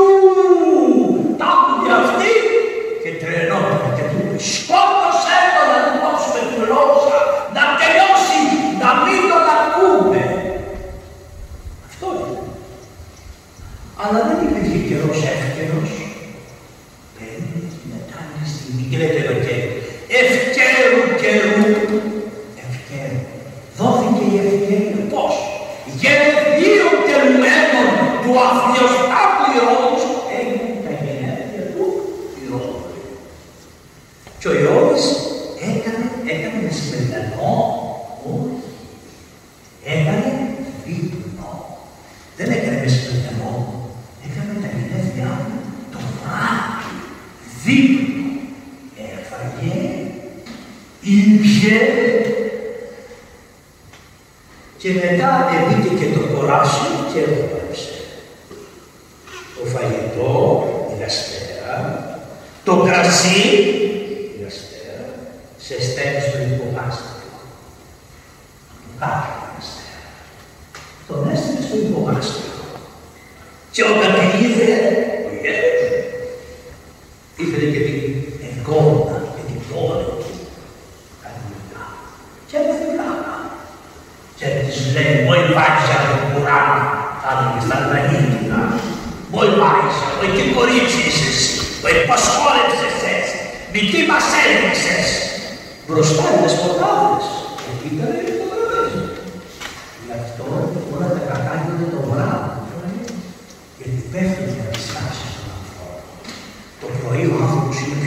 Τα 1.41 1.47
άκουγε 1.55 1.93
αυτή 2.01 2.33
και 3.03 3.11
τρελόταν 3.21 3.91
και 3.97 4.05
του 4.11 4.17
είπε 4.23 4.37
σκότωσέ 4.53 5.39
το 5.55 5.63
να 5.71 5.79
του 5.85 5.95
δώσουμε 6.03 6.41
τη 6.49 6.55
γλώσσα, 6.63 7.19
να 7.57 7.63
τελειώσει, 7.79 8.41
να 8.83 8.91
μην 9.03 9.21
τον 9.31 9.45
ακούμε. 9.59 10.23
Αυτό 11.89 12.07
είναι. 12.19 12.43
Αλλά 14.03 14.19
δεν 14.27 14.39
υπήρχε 14.47 14.79
καιρός 14.89 15.21
εύκαιρος. 15.33 15.93
Παίρνει 17.17 17.63
μετά 17.91 18.19
μια 18.31 18.45
στιγμή 18.53 18.85
και 18.91 18.97
λέτε 19.01 19.21
εδώ 19.25 19.37
και 19.47 19.57
ευκαιρού 20.23 21.03
καιρού. 21.21 21.65
Ευκαιρού. 22.67 23.21
Δόθηκε 23.79 24.25
η 24.33 24.37
ευκαιρία. 24.45 24.99
Πώς. 25.13 25.35
Γενεδίο 26.01 26.89
τελμένων 27.09 27.89
του 28.23 28.33
αθλιοστάτου 28.47 29.45
Ηρώδους 29.57 30.05
έγινε 30.39 30.71
τα 30.85 30.93
γενέθλια 31.03 31.65
του 31.75 31.85
Ηρώδου. 32.43 32.79
Και 34.39 34.49
ο 34.51 34.53
Ηρώδης 34.61 35.07
έκανε, 35.71 36.05
έκανε 36.33 36.59
μεσημεριανό, 36.65 37.53
όχι. 38.33 38.59
Έκανε 39.95 40.31
δείπνο. 40.85 41.51
Δεν 42.37 42.49
έκανε 42.57 42.79
μεσημεριανό, 42.85 43.53
έκανε 44.27 44.53
τα 44.63 44.69
γενέθλιά 44.77 45.31
του 45.47 45.59
το 45.93 45.99
βράδυ. 46.15 46.93
Δείπνο. 47.65 48.21
Έφαγε, 49.13 49.75
ήπιε 51.01 51.81
και 54.79 54.91
μετά 54.93 55.31
εμπήκε 55.55 55.95
και 55.95 56.13
το 56.15 56.21
κοράσι 56.35 56.89
και 57.13 57.21
έγραψε. 57.21 57.95
Το 59.57 59.67
φαγητό, 59.73 60.35
η 60.93 61.03
γαστέρα, 61.03 61.77
το 62.65 62.77
κρασί, 62.87 63.43
η 64.35 64.43
γαστέρα, 64.43 65.05
σε 65.65 65.75
στέλνει 65.87 66.21
στο 66.29 66.39
υπογάστριο. 66.51 67.31
Του 68.83 68.91
κάθε 68.99 69.33
γαστέρα. 69.55 70.11
Τον 71.09 71.31
έστειλε 71.33 71.63
στο 71.67 71.77
υπογάστριο. 71.87 72.49
Και 73.73 73.83
όταν 73.91 74.13
την 74.19 74.33
είδε, 74.45 74.71
ο 75.27 75.31
γέρος, 75.43 75.83
ήθελε 77.43 77.67
και 77.75 77.83
την 77.89 77.99
εγκόμνα 78.49 79.17
και 79.35 79.43
την 79.49 79.61
πόλη 79.69 80.09
κανονικά. 81.23 81.85
Και 82.49 82.57
έπαθε 82.61 82.87
βλάκα. 82.93 83.35
Και 84.39 84.47
της 84.65 84.79
λέει, 84.95 85.15
μόλι 85.27 85.47
βάζεις 85.57 85.91
από 85.97 86.09
την 86.13 86.29
κουρά, 86.33 86.63
θα 87.23 87.29
έλεγε 87.33 87.61
στα 87.67 87.77
λαγίτινα. 87.91 88.61
Μόλι 89.33 89.55
βάζεις, 89.61 89.97
μόλι 90.17 90.31
τι 90.37 90.45
κορίτσι 90.57 91.01
είσαι 91.09 91.27
εσύ, 91.33 91.53
μόλι 91.83 92.01
πώς 92.09 92.23
χόρεψες 92.35 92.97
έτσι, 93.15 93.37
μη 93.73 93.81
τι 93.91 94.01
μας 94.11 94.27
έδειξες. 94.45 95.09
Μπροστά 95.87 96.25
οι 96.33 96.37
δεσποτάδες, 96.43 97.27
εκεί 97.71 97.89
ήταν 97.95 98.11
οι 98.19 98.33
φωτογραφίες. 98.39 99.17
Γι' 100.05 100.17
αυτό 100.21 100.45
όλα 100.95 101.09
τα 101.15 101.23
κακά 101.29 101.53
γίνονται 101.63 101.89
το 101.95 102.01
βράδυ. 102.09 102.53
Γιατί 103.79 104.01
πέφτουν 104.13 104.49
για 104.57 104.67
τις 104.73 104.85
τάσεις 104.93 105.31
των 105.37 105.49
ανθρώπων. 105.57 106.03
Το 106.81 106.87
πρωί 107.01 107.25
ο 107.33 107.35
άνθρωπος 107.45 107.77
είναι 107.83 108.01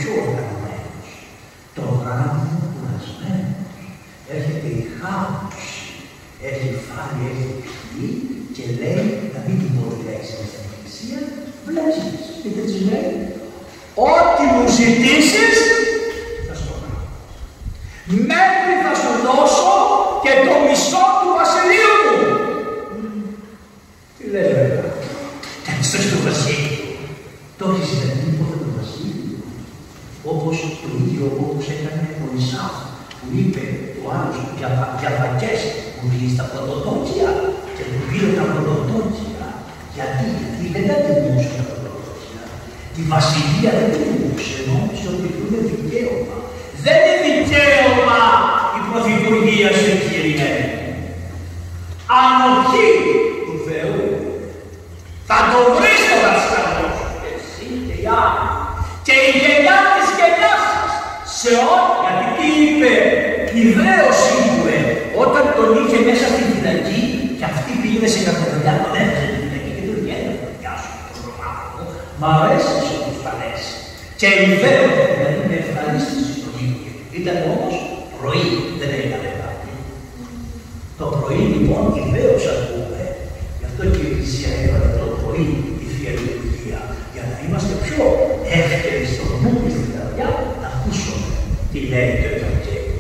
ζητήσεις, 14.78 15.58
θα 16.48 16.56
σου 16.62 16.74
δώσω. 16.82 17.02
Μέχρι 18.32 18.74
θα 18.84 18.94
σου 19.02 19.12
δώσω 19.26 19.74
και 20.24 20.34
το 20.46 20.54
μισό 20.66 21.06
του 21.20 21.30
βασιλείου 21.40 21.96
μου. 22.06 22.20
Τι 24.16 24.24
λέει 24.34 24.52
βέβαια. 24.58 24.92
Στο 25.88 25.98
στο 26.06 26.18
βασίλειο. 26.28 26.82
Το 27.60 27.64
έχεις 27.76 27.98
δηλαδή 28.02 28.30
ποτέ 28.40 28.58
το 28.64 28.70
βασίλειο. 28.80 29.38
Όπως 30.32 30.56
το 30.82 30.90
ίδιο 31.04 31.26
όπως 31.44 31.66
έκανε 31.76 32.06
ο 32.24 32.26
Ισάου 32.40 32.78
που 33.18 33.28
είπε 33.40 33.64
ο 34.02 34.04
άλλος 34.16 34.38
για, 34.58 34.70
για 35.00 35.12
φακές 35.20 35.60
που 35.96 36.04
βγει 36.12 36.28
στα 36.36 36.46
πρωτοτόκια 36.52 37.30
και 37.76 37.84
που 37.90 37.98
πήρε 38.08 38.30
τα 38.94 39.00
πρωτοτόκια. 39.00 39.48
Γιατί, 39.96 40.26
γιατί 40.40 40.66
δεν 40.76 40.86
τα 40.90 40.96
τιμούσε 41.06 41.52
τα 41.58 41.64
πρωτοτόκια. 41.70 42.42
Τη 42.94 43.02
βασιλεία 43.14 43.72
δεν 43.78 43.88
την 43.92 44.02
τιμούσε, 44.08 44.56
νόμιζε 44.70 45.08
ότι 45.14 45.28
είναι 45.42 45.60
δικαίωμα. 45.70 46.38
Δεν 46.86 46.98
είναι 47.04 47.20
δικαίωμα 47.28 48.22
η 48.78 48.80
πρωθυπουργία 48.88 49.70
σε 49.82 49.94
κύριε. 50.06 50.52
Ανοχή 52.22 52.90
του 53.46 53.56
Θεού. 53.66 54.04
Θα 55.30 55.38
το 55.52 55.60
βρεις 55.76 56.02
το 56.10 56.16
δασκαλό 56.26 56.88
σου. 56.98 57.08
Εσύ 57.32 57.66
και 57.88 57.96
οι 58.02 58.06
άλλοι. 58.22 58.48
Και 59.06 59.16
η 59.30 59.32
γενιά 59.42 59.78
της 59.94 60.08
γενιάς 60.18 60.62
σας. 60.72 60.92
Σε 61.40 61.52
ό,τι, 61.74 61.96
γιατί 62.04 62.26
τι 62.38 62.48
είπε, 62.66 62.94
ιδέως 63.64 64.20
είπε, 64.42 64.76
όταν 65.24 65.44
τον 65.58 65.70
είχε 65.80 65.98
μέσα 66.08 66.26
στη 66.34 66.42
φυλακή 66.52 67.04
και 67.44 67.50
αυτή 67.52 67.72
πήγαινε 67.82 68.10
σε 68.14 68.20
καθοδιά, 68.28 68.74
τον 68.84 68.94
έφερε 69.02 69.26
στη 69.32 69.40
φυλακή 69.44 69.72
και 69.76 69.84
του 69.88 69.96
βγαίνει 70.00 70.28
να 70.44 70.50
πιάσω 70.58 70.90
τον 71.26 71.36
άνθρωπο. 71.50 71.82
Μ' 72.20 72.28
αρέσει 72.34 72.74
όπως 72.96 73.18
τα 73.26 73.32
λες. 73.40 73.64
Και 74.24 74.34
ιδέως, 74.54 74.94
δηλαδή 75.16 75.42
με 75.50 75.56
ευχαρίστηση 75.64 76.32
στον 76.38 76.54
ίδιο. 76.64 76.92
Ήταν 77.20 77.38
όμως 77.54 77.76
πρωί, 78.18 78.48
δεν 78.80 78.92
έκανε 79.00 79.30
κάτι. 79.42 79.70
Το 81.00 81.06
πρωί 81.20 81.44
λοιπόν 81.54 81.84
ιδέως 82.04 82.44
ακούμε. 82.54 83.02
Γι' 83.60 83.68
αυτό 83.70 83.82
και 83.92 84.02
η 84.04 84.08
Εκκλησία 84.10 84.52
έβαλε 84.64 84.90
το 85.02 85.08
πρωί 85.20 85.48
τη 85.80 85.86
Θεία 85.94 86.14
Λειτουργία. 86.20 86.80
Για 87.14 87.24
να 87.30 87.36
είμαστε 87.44 87.74
πιο 87.86 88.06
εύκαιροι 88.60 89.06
στο 89.14 89.26
νου 89.42 89.52
και 89.64 89.72
στην 89.76 89.90
καρδιά 89.96 90.30
να 90.62 90.68
ακούσουμε 90.74 91.28
τι 91.72 91.80
λέει 91.92 92.12
το 92.22 92.28
Ευαγγέλιο. 92.36 92.98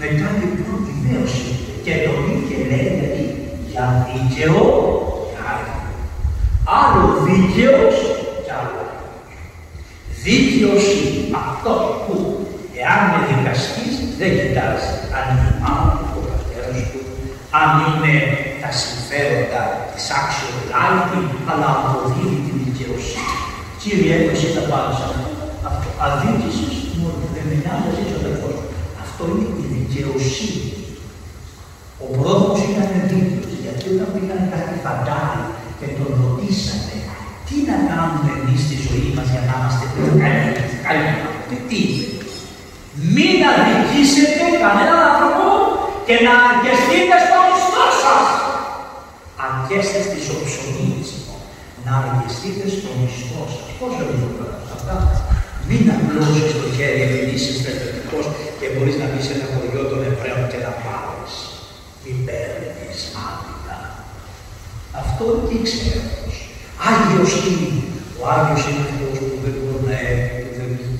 Μετά 0.00 0.28
λοιπόν 0.40 0.78
ιδέως 0.94 1.32
και 1.84 1.94
το 2.04 2.12
είχε 2.30 2.56
λέει 2.70 2.88
γιατί 2.98 3.24
για 3.70 3.84
δίκαιο 4.06 4.60
και 5.28 5.36
άλλο. 5.52 5.74
Άλλο 6.80 7.04
δίκαιος 7.24 7.96
και 7.96 8.04
άλλο. 8.04 8.07
Δίκαιος 10.58 10.86
είναι 10.94 11.36
αυτό 11.44 11.72
που 12.04 12.14
εάν 12.82 13.00
είναι 13.08 13.26
δικαστής 13.30 13.94
δεν 14.18 14.32
κοιτάζει 14.40 14.90
αν 15.16 15.24
είναι 15.32 15.52
μάμα 15.62 15.90
του, 15.98 16.06
ο 16.18 16.20
πατέρας 16.28 16.78
του, 16.90 17.00
αν 17.60 17.70
είναι 17.88 18.14
τα 18.62 18.70
συμφέροντα 18.80 19.62
της 19.92 20.04
άξιο 20.18 20.50
life, 20.72 21.12
αλλά 21.50 21.68
αποδίδει 21.78 22.38
την 22.46 22.56
δικαιοσύνη. 22.64 23.36
Κύριε, 23.80 24.12
έδωσε 24.18 24.48
τα 24.56 24.62
πάνω 24.70 24.90
σε 24.98 25.04
αυτό. 25.08 25.28
Αυτό 25.68 25.88
αδίκησες 26.06 26.76
μόνο, 26.98 27.22
δεν 27.34 27.44
με 27.48 27.56
νοιάζει 27.62 28.02
ο 28.14 28.16
αδερφός 28.20 28.54
μου. 28.60 28.68
Αυτό 29.04 29.22
είναι 29.30 29.52
η 29.64 29.66
δικαιοσύνη. 29.76 30.68
Ο 32.02 32.04
πρόδρομος 32.14 32.60
ήταν 32.70 32.90
δίκαιος, 33.10 33.52
γιατί 33.64 33.84
όταν 33.94 34.08
πήγαν 34.14 34.40
κάτι 34.52 34.74
φαντάρι 34.84 35.42
και 35.78 35.88
τον 35.96 36.10
ρωτήσανε 36.20 36.87
τι 37.48 37.56
να 37.68 37.76
κάνουμε 37.90 38.30
εμείς 38.38 38.60
στη 38.66 38.76
ζωή 38.86 39.08
μας 39.16 39.28
για 39.32 39.42
να 39.48 39.54
είμαστε 39.58 39.86
καλύτερα. 40.86 41.36
Τι 41.68 41.78
είπε; 41.88 42.24
Μην 43.14 43.36
αδικήσετε 43.50 44.44
κανέναν 44.62 44.98
άνθρωπο 45.10 45.46
και 46.06 46.16
να 46.24 46.32
αρκεστείτε 46.48 47.16
στο 47.26 47.38
μισθό 47.46 47.86
σας. 48.02 48.26
Αρκέστε 49.46 50.00
στις 50.08 50.24
οψονίες 50.34 51.08
να 51.84 51.92
αρκεστείτε 52.00 52.64
στο 52.76 52.90
μισθό 52.98 53.42
σας. 53.54 53.68
Πόσο 53.78 54.02
λίγο 54.10 54.28
τώρα 54.38 54.56
αυτά; 54.76 54.96
Μην 55.68 55.84
απλώσεις 55.94 56.50
το 56.60 56.66
χέρι 56.76 57.00
επειδή 57.08 57.32
είσαι 57.36 57.52
στρατιωτικός 57.60 58.26
και 58.58 58.66
μπορείς 58.72 58.96
να 59.00 59.06
μπει 59.08 59.20
σε 59.26 59.32
ένα 59.36 59.46
χωριό 59.52 59.82
των 59.90 60.00
Εβραίων 60.10 60.42
και 60.52 60.60
να 60.66 60.72
πάρεις. 60.84 61.34
Μην 62.02 62.16
παίρνεις 62.26 63.00
άδεικα. 63.26 63.78
Αυτό 65.00 65.24
τι 65.46 65.56
ξέρει 65.66 65.90
αυτός. 66.02 66.17
Άγιος 66.90 67.32
είναι. 67.46 67.70
Ο 68.20 68.22
Άγιος 68.34 68.62
είναι 68.66 68.82
αυτός 68.86 69.16
που 69.28 69.36
δεν 69.44 69.54
μπορεί 69.58 69.84
να 69.90 69.96
έρθει, 70.10 70.38
που 70.44 70.52
δεν 70.58 70.68
έχει 70.74 70.98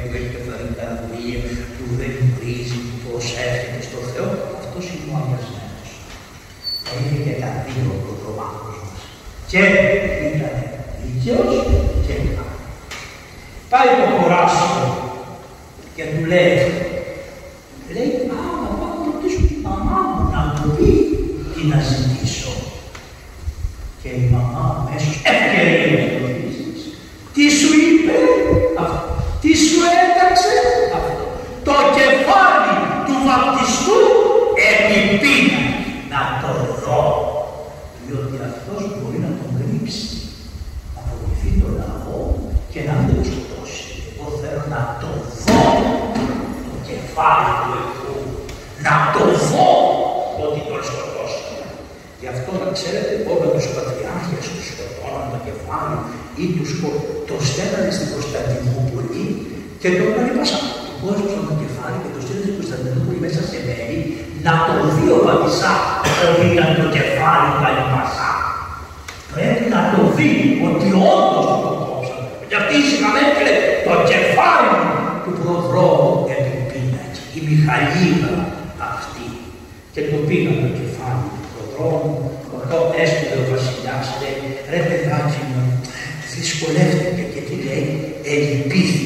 που 0.00 0.08
δεν 0.12 0.20
έχει 0.22 0.30
καθαρή 0.34 0.66
που 1.76 1.84
δεν 2.00 2.12
βρίζει, 2.34 2.78
που 2.86 2.96
προσεύχεται 3.06 3.80
στο 3.88 3.98
Θεό. 4.12 4.28
Αυτός 4.60 4.84
είναι 4.90 5.06
ο 5.10 5.14
αγιασμένος. 5.20 5.90
Είναι 6.92 7.18
και 7.24 7.34
τα 7.42 7.50
δύο 7.64 7.90
προδρομάτων 8.02 8.72
μας. 8.86 9.00
Και 9.50 9.62
ήταν 10.28 10.56
δικαίος 11.02 11.54
και 12.04 12.14
ήταν. 12.28 12.50
Πάει 13.72 13.90
το 13.98 14.06
κοράσιο 14.14 14.84
και 15.96 16.04
του 16.10 16.22
λέει, 16.32 16.58
λέει, 17.94 18.12
α, 18.36 18.40
να 18.62 18.70
πάω 18.78 18.92
να 18.96 19.02
ρωτήσω 19.08 19.40
την 19.50 19.60
μαμά 19.66 19.98
μου 20.08 20.22
να 20.34 20.40
μου 20.46 20.66
πει 20.76 20.90
τι 21.52 21.60
να 21.70 21.78
ζητήσω. 21.90 22.52
Και 24.02 24.08
η 24.08 24.24
μαμά 24.34 24.64
αμέσως 24.78 25.14
ευκαιρία 25.32 25.86
να 26.00 26.08
το 26.12 26.28
Τι 27.34 27.44
σου 27.58 27.70
είπε 27.84 28.18
αυτό. 28.84 29.16
Τι 29.42 29.50
σου 29.66 29.78
έταξε 30.02 30.54
αυτό. 30.98 31.24
Το 31.68 31.74
κεφάλι 31.96 32.74
του 33.06 33.16
βαπτιστού 33.26 34.00
επιπίνα 34.72 35.62
να 36.12 36.20
το 36.42 36.50
δω. 36.82 37.04
Διότι 38.04 38.36
αυτός 38.50 38.80
μπορεί 38.96 39.18
να 39.26 39.32
τον 39.38 39.50
κρύψει. 39.58 40.06
Να 40.94 41.00
βοηθεί 41.18 41.50
τον 41.60 41.72
λαό 41.80 42.18
και 42.72 42.80
να 42.86 42.92
μην 42.96 43.06
τον 43.10 43.24
σκοτώσει. 43.28 43.84
Εγώ 44.10 44.26
θέλω 44.40 44.62
να 44.74 44.82
το 45.02 45.10
δω. 45.44 45.62
Το 46.66 46.74
κεφάλι 46.88 47.50
του 47.60 47.70
εχθρού. 47.80 48.18
Να 48.86 48.94
το 49.14 49.24
δω 49.48 49.70
ότι 50.44 50.60
τον 50.68 50.80
σκοτώσει. 50.88 51.42
Γι' 52.20 52.30
αυτό 52.34 52.50
να 52.60 52.68
ξέρετε 52.76 53.12
όλα 53.32 53.48
τους 53.54 53.66
πατριάρχες 53.74 54.44
του 54.52 54.62
σκοτώναν 54.68 55.24
το 55.32 55.38
κεφάλι 55.46 55.98
ή 56.42 56.44
τους 56.56 56.70
το 57.28 57.36
στέλνανε 57.48 57.90
στην 57.96 58.08
Κωνσταντινούπολη 58.14 59.24
και 59.80 59.90
το 59.98 60.04
είπασαν. 60.20 60.64
Κόσμο 61.02 61.40
το 61.48 61.54
κεφάλι 61.62 61.96
και 62.02 62.10
το 62.14 62.20
στέλνανε 62.24 62.46
στην 62.46 62.56
Κωνσταντινούπολη 62.60 63.18
μέσα 63.26 63.40
σε 63.50 63.58
μέρη 63.66 63.98
να 64.46 64.52
το 64.66 64.74
δει 64.94 65.06
ο 65.16 65.18
Βατισά 65.26 65.72
ότι 66.28 66.44
ήταν 66.54 66.68
το 66.80 66.86
κεφάλι 66.96 67.46
του 67.52 67.58
Καλυπασά. 67.64 68.30
Πρέπει 69.34 69.64
να 69.74 69.80
το 69.92 70.00
δει 70.16 70.32
ότι 70.72 70.88
όντως 71.14 71.46
το 71.62 71.70
κόψαν. 71.84 72.22
Γιατί 72.50 72.74
σημαίνει 72.90 73.30
το 73.86 73.94
κεφάλι 74.10 74.76
του 75.22 75.32
προδρόμου 75.40 76.12
για 76.28 76.38
την 76.46 76.58
πίνακη, 76.70 77.22
η 77.38 77.40
Μιχαλίδα 77.46 78.34
αυτή. 78.90 79.28
Και 79.94 80.02
το 80.10 80.16
πήγαν 80.26 80.56
το 80.64 80.70
κεφάλι 80.80 81.26
του 81.34 81.44
προδρόμου, 81.52 82.14
αυτό 82.58 82.78
έστειλε 83.02 83.36
ο 83.42 83.44
βασιλιάς, 83.52 84.06
λέει, 84.20 84.38
ρε 84.72 84.80
παιδάκι 84.88 85.40
μου, 85.48 85.62
δυσκολεύτηκε 86.34 87.24
και 87.32 87.42
τι 87.48 87.54
λέει, 87.66 87.86
ελπίδη 88.34 89.02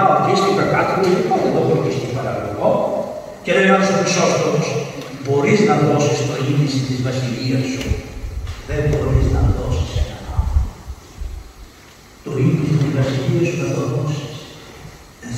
Ο 0.00 0.06
ορκίστηκε 0.14 0.52
υπερκάτοικο 0.54 1.00
υλικό, 1.08 1.34
δεν 1.42 1.52
το 1.54 1.60
έχω 1.64 1.76
και 1.84 1.92
στην. 1.96 2.06
Και 3.46 3.54
λέει 3.58 3.70
ο 3.70 3.80
Χρυσόστομο, 4.00 4.58
μπορείς 5.24 5.60
να 5.68 5.74
δώσεις 5.86 6.18
το 6.28 6.34
είδηση 6.46 6.80
της 6.88 6.98
βασιλείας 7.06 7.64
σου. 7.72 7.84
Δεν 8.68 8.82
μπορείς 8.90 9.26
να 9.34 9.40
δώσεις 9.56 9.90
έναν 10.02 10.22
άλλο. 10.36 10.60
Το 12.24 12.30
είδηση 12.42 12.74
της 12.80 12.92
βασιλείας 12.98 13.46
σου 13.48 13.58
να 13.64 13.70
το 13.76 13.82
δώσεις. 13.92 14.32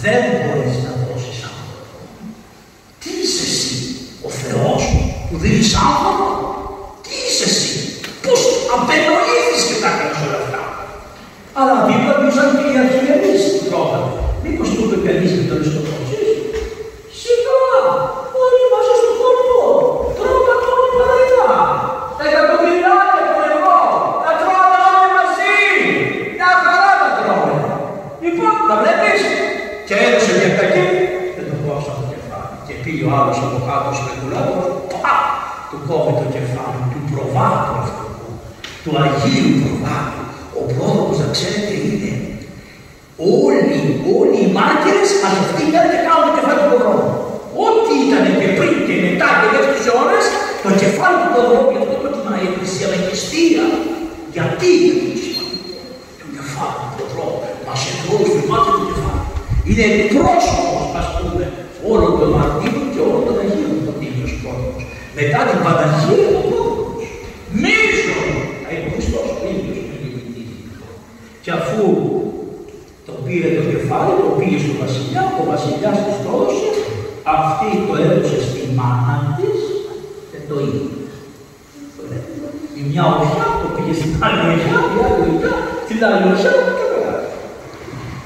Δεν 0.03 0.21
μπορείς 0.37 0.75
να 0.87 0.88
ο 33.09 33.12
άλλος 33.18 33.38
από 33.47 33.59
κάτω 33.68 33.88
σπεκουλάτος. 33.99 34.64
Πα! 35.03 35.16
Του 35.71 35.79
κόβει 35.88 36.12
το 36.21 36.27
κεφάλι 36.35 36.81
του 36.92 37.01
προβάτου 37.11 37.75
αυτού. 37.83 38.07
Του 38.83 38.92
Αγίου 39.03 39.53
Προβάτου. 39.62 40.23
Ο 40.59 40.61
πρόδρομος, 40.71 41.18
να 41.23 41.29
ξέρετε, 41.35 41.75
είναι 41.87 42.12
όλοι, 43.42 43.79
όλοι 44.18 44.38
οι 44.42 44.49
μάρτυρες 44.57 45.11
μαζευτήκαν 45.23 45.85
και 45.92 46.01
κάνουν 46.07 46.25
το 46.27 46.33
κεφάλι 46.37 46.61
του 46.62 46.68
προδρόμου. 46.71 47.12
Ό,τι 47.66 47.92
ήταν 48.07 48.25
και 48.40 48.49
πριν 48.59 48.77
και 48.87 48.97
μετά 49.05 49.29
και 49.40 49.49
δεύτερες 49.55 49.87
ώρες, 50.03 50.25
το 50.64 50.71
κεφάλι 50.83 51.16
του 51.23 51.31
προδρόμου, 51.35 51.71
γι' 51.73 51.81
αυτό 51.83 51.97
το 52.05 52.09
τιμάει 52.14 52.42
η 52.44 52.49
Εκκλησία 52.51 52.87
με 52.92 52.99
αιστεία. 53.11 53.64
Γιατί; 54.35 54.73
Είναι 55.01 55.16
σημαντικό 55.25 55.81
το 56.21 56.27
κεφάλι 56.37 56.77
του 56.83 56.90
προδρόμου. 56.97 57.38
Μας 57.66 57.81
εγκρούει 57.90 58.31
μάτι 58.51 58.71
του 58.77 58.85
κεφάλι. 58.90 59.25
Είναι 59.68 59.87
πρόσωπος, 60.14 60.85
ας 61.01 61.09
πούμε, 61.16 61.44
όλων 61.90 62.12
των 62.18 62.29
μαρτύρων 62.37 62.78
Μετά 65.18 65.40
την 65.48 65.59
Παναγία 65.64 66.26
ο 66.38 66.40
πρόδρομος. 66.48 67.07
Μίσο! 67.62 68.18
Θα 68.62 68.68
είναι 68.72 68.87
ο 68.88 68.90
Χριστός 68.94 69.28
ο 69.42 69.44
ίδιος 69.54 69.78
και 71.48 71.54
αφού 71.61 71.83
το 73.07 73.12
πήρε 73.24 73.48
το 73.59 73.64
κεφάλι, 73.72 74.12
το 74.22 74.31
πήγε 74.38 74.59
στο 74.64 74.74
βασιλιά, 74.83 75.22
ο 75.40 75.42
βασιλιάς 75.50 75.96
της 76.04 76.16
το 76.24 76.31
έδωσε, 76.37 76.70
αυτή 77.37 77.68
το 77.87 77.92
έδωσε 78.04 78.38
στη 78.48 78.62
μάνα 78.78 79.16
της 79.37 79.61
και 80.31 80.40
το 80.48 80.57
είπε. 80.64 80.98
Η 82.78 82.81
μια 82.90 83.04
οχιά 83.14 83.46
το 83.61 83.68
πήγε 83.74 83.94
στην 84.00 84.12
άλλη 84.26 84.42
οχιά, 84.54 84.78
η 84.94 84.98
άλλη 85.07 85.22
οχιά, 85.33 85.54
στην 85.87 85.98
άλλη 86.07 86.24
οχιά 86.33 86.52
και 86.78 86.87
πέρα. 86.92 87.14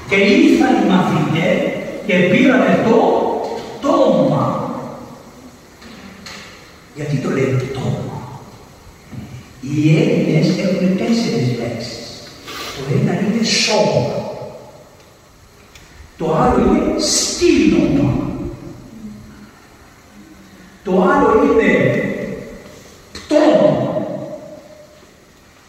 Και 0.09 0.17
ήρθαν 0.35 0.73
οι 0.79 0.85
μαθητές 0.91 1.57
και 2.07 2.15
πήρανε 2.31 2.71
το 2.85 2.97
τόμα. 3.83 4.43
Γιατί 6.97 7.15
το 7.23 7.29
λέει 7.35 7.51
τόμα. 7.77 8.17
Οι 9.83 9.97
Έλληνες 10.01 10.47
έχουν 10.47 10.97
τέσσερις 10.97 11.47
λέξεις. 11.59 12.03
Το 12.75 12.81
ένα 12.99 13.19
είναι 13.19 13.43
σώμα. 13.43 14.23
Το 16.17 16.35
άλλο 16.35 16.75
είναι 16.75 16.99
στήλωμα. 16.99 18.11
Το 20.83 20.91
άλλο 20.91 21.29
είναι 21.43 21.71
πτώμα. 23.13 23.71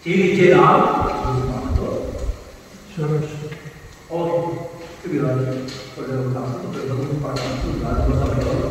Και 0.03 0.11
είναι 0.11 0.35
και 0.35 0.51
ένα 0.51 0.69
άλλο. 0.69 0.89
Όχι, 4.09 4.41
δεν 5.03 5.11
πειράζει. 5.11 5.59
Το 5.95 6.01
λέω 6.09 6.23
κάτω, 6.35 6.67
το 6.73 6.79
λέω 6.87 6.97
το 6.97 7.17
παρακάτω, 7.23 7.57
το 7.65 8.53
λέω 8.53 8.71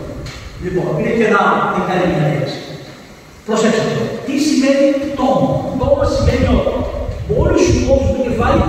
Λοιπόν, 0.63 0.99
είναι 0.99 1.13
και 1.17 1.25
ένα 1.25 1.39
άλλο, 1.47 1.63
είναι 1.75 1.85
καλή 1.89 2.05
μια 2.13 2.27
λέξη. 2.31 2.59
Προσέξτε, 3.45 3.95
τι 4.25 4.35
σημαίνει 4.45 4.87
πτώμα. 5.11 5.49
Πτώμα 5.75 6.03
σημαίνει 6.13 6.47
ότι 6.55 6.73
Μόλι 7.29 7.57
σου 7.63 7.73
κόψει 7.87 8.09
το 8.15 8.21
κεφάλι, 8.27 8.61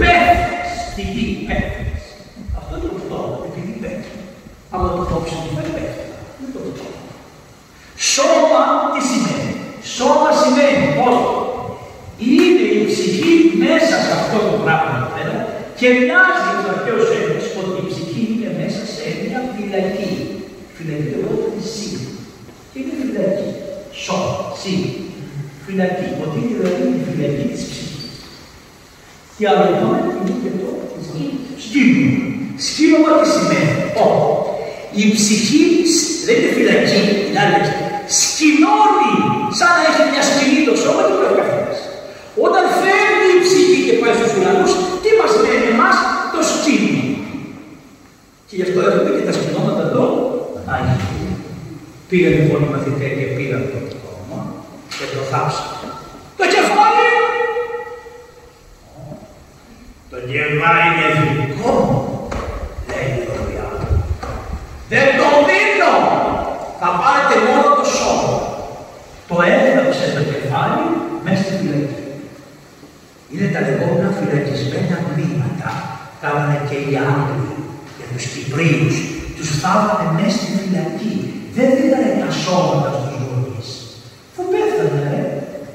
πέφτει 0.00 0.44
στη 0.96 1.04
γη. 1.14 1.26
Πέφτει. 1.48 1.84
Αυτό 2.58 2.72
είναι 2.76 2.88
το 2.88 2.94
πτώμα, 3.00 3.36
επειδή 3.48 3.72
πέφτει. 3.82 4.12
Αλλά 4.72 4.88
το 4.96 5.02
κόψει 5.10 5.34
το 5.34 5.40
κεφάλι, 5.44 5.72
πέφτει. 5.76 6.04
Δεν 6.38 6.48
το 6.54 6.60
πτώμα. 6.66 7.00
Σώμα 8.12 8.62
τι 8.92 9.00
σημαίνει; 9.10 9.52
Σώμα 9.96 10.30
σημαίνει 10.42 10.86
ότι 11.08 11.30
είναι 12.32 12.64
η 12.78 12.80
ψυχή 12.90 13.34
μέσα 13.62 13.96
σε 14.04 14.12
αυτό 14.20 14.36
το 14.48 14.54
πράγμα 14.64 14.90
εδώ 14.96 15.08
πέρα 15.14 15.36
και 15.78 15.86
μοιάζει 15.98 16.50
ο 16.66 16.68
αρχαίο 16.74 16.98
Έλληνας 17.16 17.46
ότι 17.60 17.76
η 17.82 17.86
ψυχή 17.90 18.22
είναι 18.32 18.50
μέσα 18.60 18.82
σε 18.94 19.04
μια 19.22 19.40
φυλακή. 19.54 20.12
Φυλακή 20.76 21.08
το 21.12 21.18
είναι 21.46 21.64
σύ. 21.74 21.90
Και 22.70 22.78
είναι 22.80 22.94
φυλακή; 23.00 23.48
Σώμα, 24.04 24.32
σύ. 24.60 24.74
Φυλακή. 25.64 26.06
Ότι 26.22 26.36
είναι 26.38 26.50
δηλαδή 26.54 26.84
η 26.98 27.02
φυλακή 27.08 27.44
της 27.52 27.62
ψυχής. 27.70 28.06
Και 29.36 29.48
άλλο 29.50 29.64
είπαμε 29.70 29.98
είναι 30.18 30.34
και 30.42 30.50
το 30.60 30.65
σκύλωμα. 31.64 32.18
Σκύλωμα 32.66 33.08
τι 33.20 33.26
σημαίνει. 33.34 33.74
Όχι. 34.06 34.46
Η 35.02 35.04
ψυχή 35.16 35.64
δεν 36.26 36.34
είναι 36.38 36.52
φυλακή, 36.56 37.00
δηλαδή 37.28 37.60
σκυλώνει 38.20 39.14
σαν 39.58 39.70
να 39.76 39.82
έχει 39.88 40.02
μια 40.12 40.24
σκηνή 40.30 40.60
το 40.68 40.74
σώμα 40.82 41.02
του 41.06 41.14
και 41.18 41.26
ο 41.30 41.34
καθένας. 41.38 41.78
Όταν 42.46 42.64
φεύγει 42.80 43.28
η 43.36 43.40
ψυχή 43.46 43.78
και 43.86 43.94
πάει 44.00 44.14
στους 44.18 44.32
ουρανούς, 44.36 44.72
τι 45.02 45.10
μας 45.18 45.32
μένει 45.42 45.68
εμάς; 45.74 45.96
Το 46.34 46.40
σκύλο. 46.50 47.02
Και 48.48 48.54
γι' 48.58 48.66
αυτό 48.68 48.78
έχουμε 48.88 49.10
και 49.16 49.24
τα 49.28 49.34
σκηνώματα 49.36 49.82
εδώ, 49.88 50.04
Άγιοι. 50.74 50.96
Πήγαν 52.08 52.32
λοιπόν 52.38 52.60
οι 52.62 52.68
μαθητές 52.72 53.12
και 53.18 53.26
πήραν 53.36 53.62
το 53.72 53.78
κόμμα 54.04 54.40
και 54.96 55.06
το 55.14 55.20
θάψαν. 55.30 55.68
Το 56.38 56.44
κεφάλι 56.54 57.06
το 60.10 60.16
γεύμα 60.30 60.70
είναι 60.86 61.06
δικό 61.66 61.84
μου, 61.84 62.28
λέει 62.88 63.08
η 63.16 63.26
Δωριά. 63.26 63.68
Δεν 64.92 65.06
το 65.18 65.28
δίνω. 65.48 65.94
Θα 66.80 66.88
πάρετε 67.00 67.34
μόνο 67.46 67.68
το 67.78 67.84
σώμα. 67.96 68.34
Το 69.28 69.36
έδραψε 69.54 70.04
το 70.16 70.22
κεφάλι 70.30 70.84
μέσα 71.24 71.42
στη 71.44 71.54
φυλακή. 71.60 72.04
Είναι 73.32 73.48
τα 73.54 73.60
λεγόμενα 73.66 74.10
φυλακισμένα 74.18 74.96
μνήματα. 75.06 75.70
Κάνανε 76.22 76.58
και 76.68 76.76
οι 76.84 76.92
Άγγλοι 77.08 77.54
για 77.96 78.06
τους 78.12 78.24
Κυπρίους. 78.32 78.96
Τους 79.36 79.48
θάβανε 79.60 80.06
μέσα 80.16 80.36
στη 80.38 80.48
φυλακή. 80.58 81.14
Δεν 81.56 81.68
δίνανε 81.76 82.10
τα 82.22 82.30
σώματα 82.42 82.90
στους 82.96 83.14
γονείς. 83.22 83.68
Θα 84.34 84.42
πέθανε, 84.50 85.00
ρε. 85.12 85.22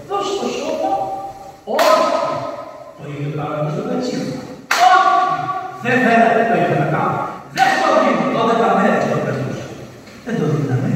Δώσε 0.07 0.33
το 0.39 0.47
σώμα. 0.57 0.91
Όχι. 1.75 2.05
Το 2.97 3.03
ίδιο 3.11 3.29
κάναμε 3.37 3.69
στο 3.73 3.81
Κατσίφα. 3.89 4.39
Όχι! 4.89 5.31
Δεν 5.83 5.95
θέλατε 6.05 6.41
το 6.49 6.55
ίδιο 6.61 6.77
να 6.83 6.87
κάνω. 6.95 7.17
Δεν 7.57 7.69
το 7.81 7.89
δίνω. 8.01 8.25
12 8.35 8.69
μέρες 8.77 9.03
το 9.11 9.17
περνούσα. 9.25 9.67
Δεν 10.25 10.33
το 10.39 10.45
δίναμε. 10.53 10.91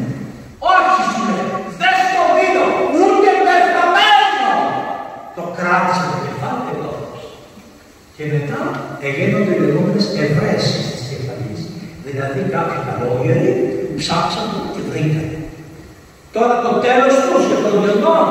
Όχι 0.72 1.02
σου 1.12 1.22
λέει. 1.30 1.48
Δεν 1.82 1.98
το 2.14 2.24
δίνω. 2.38 2.64
Ούτε 3.00 3.30
πεθαμένο. 3.46 4.52
Το 5.38 5.44
κράτησε 5.58 6.04
το 6.12 6.18
κεφάλι 6.26 6.62
και 6.68 6.76
το 6.82 6.90
έδωσε. 6.98 7.30
Και 8.16 8.24
μετά 8.32 8.60
εγένονται 9.08 9.54
οι 9.56 9.62
λεγόμενες 9.66 10.06
ευρέσεις 10.24 10.84
της 10.92 11.04
κεφαλής. 11.10 11.62
Δηλαδή 12.06 12.40
κάποιοι 12.54 12.80
καλόγεροι 12.88 13.52
ψάξαν 14.00 14.48
και 14.74 14.82
βρήκανε. 14.90 15.38
Τώρα 16.36 16.56
το 16.66 16.72
τέλος 16.86 17.16
τους 17.28 17.44
και 17.50 17.58
των 17.66 17.76
τελών 17.86 18.28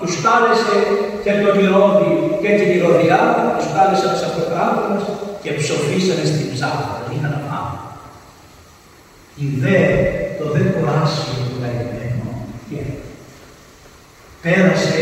τους 0.00 0.12
κάλεσε 0.24 0.76
και 1.24 1.32
τον 1.42 1.54
Ηρώδη 1.64 2.12
και 2.42 2.50
την 2.58 2.68
Ηρωδιά, 2.76 3.20
τους 3.56 3.68
κάλεσαν 3.74 4.12
σε 4.18 4.24
αυτοκράτορας 4.28 5.04
και 5.42 5.50
ψοφήσανε 5.58 6.24
στην 6.30 6.46
ψάχα, 6.52 6.86
δεν 6.98 7.10
είχαν 7.14 7.30
να 7.34 7.40
πάνε. 7.48 7.76
Η 9.44 9.46
δε, 9.62 9.78
το 10.38 10.44
δε 10.54 10.62
κοράσιο 10.74 11.32
του 11.48 11.56
καημένο, 11.62 11.98
πέρασε 14.42 15.00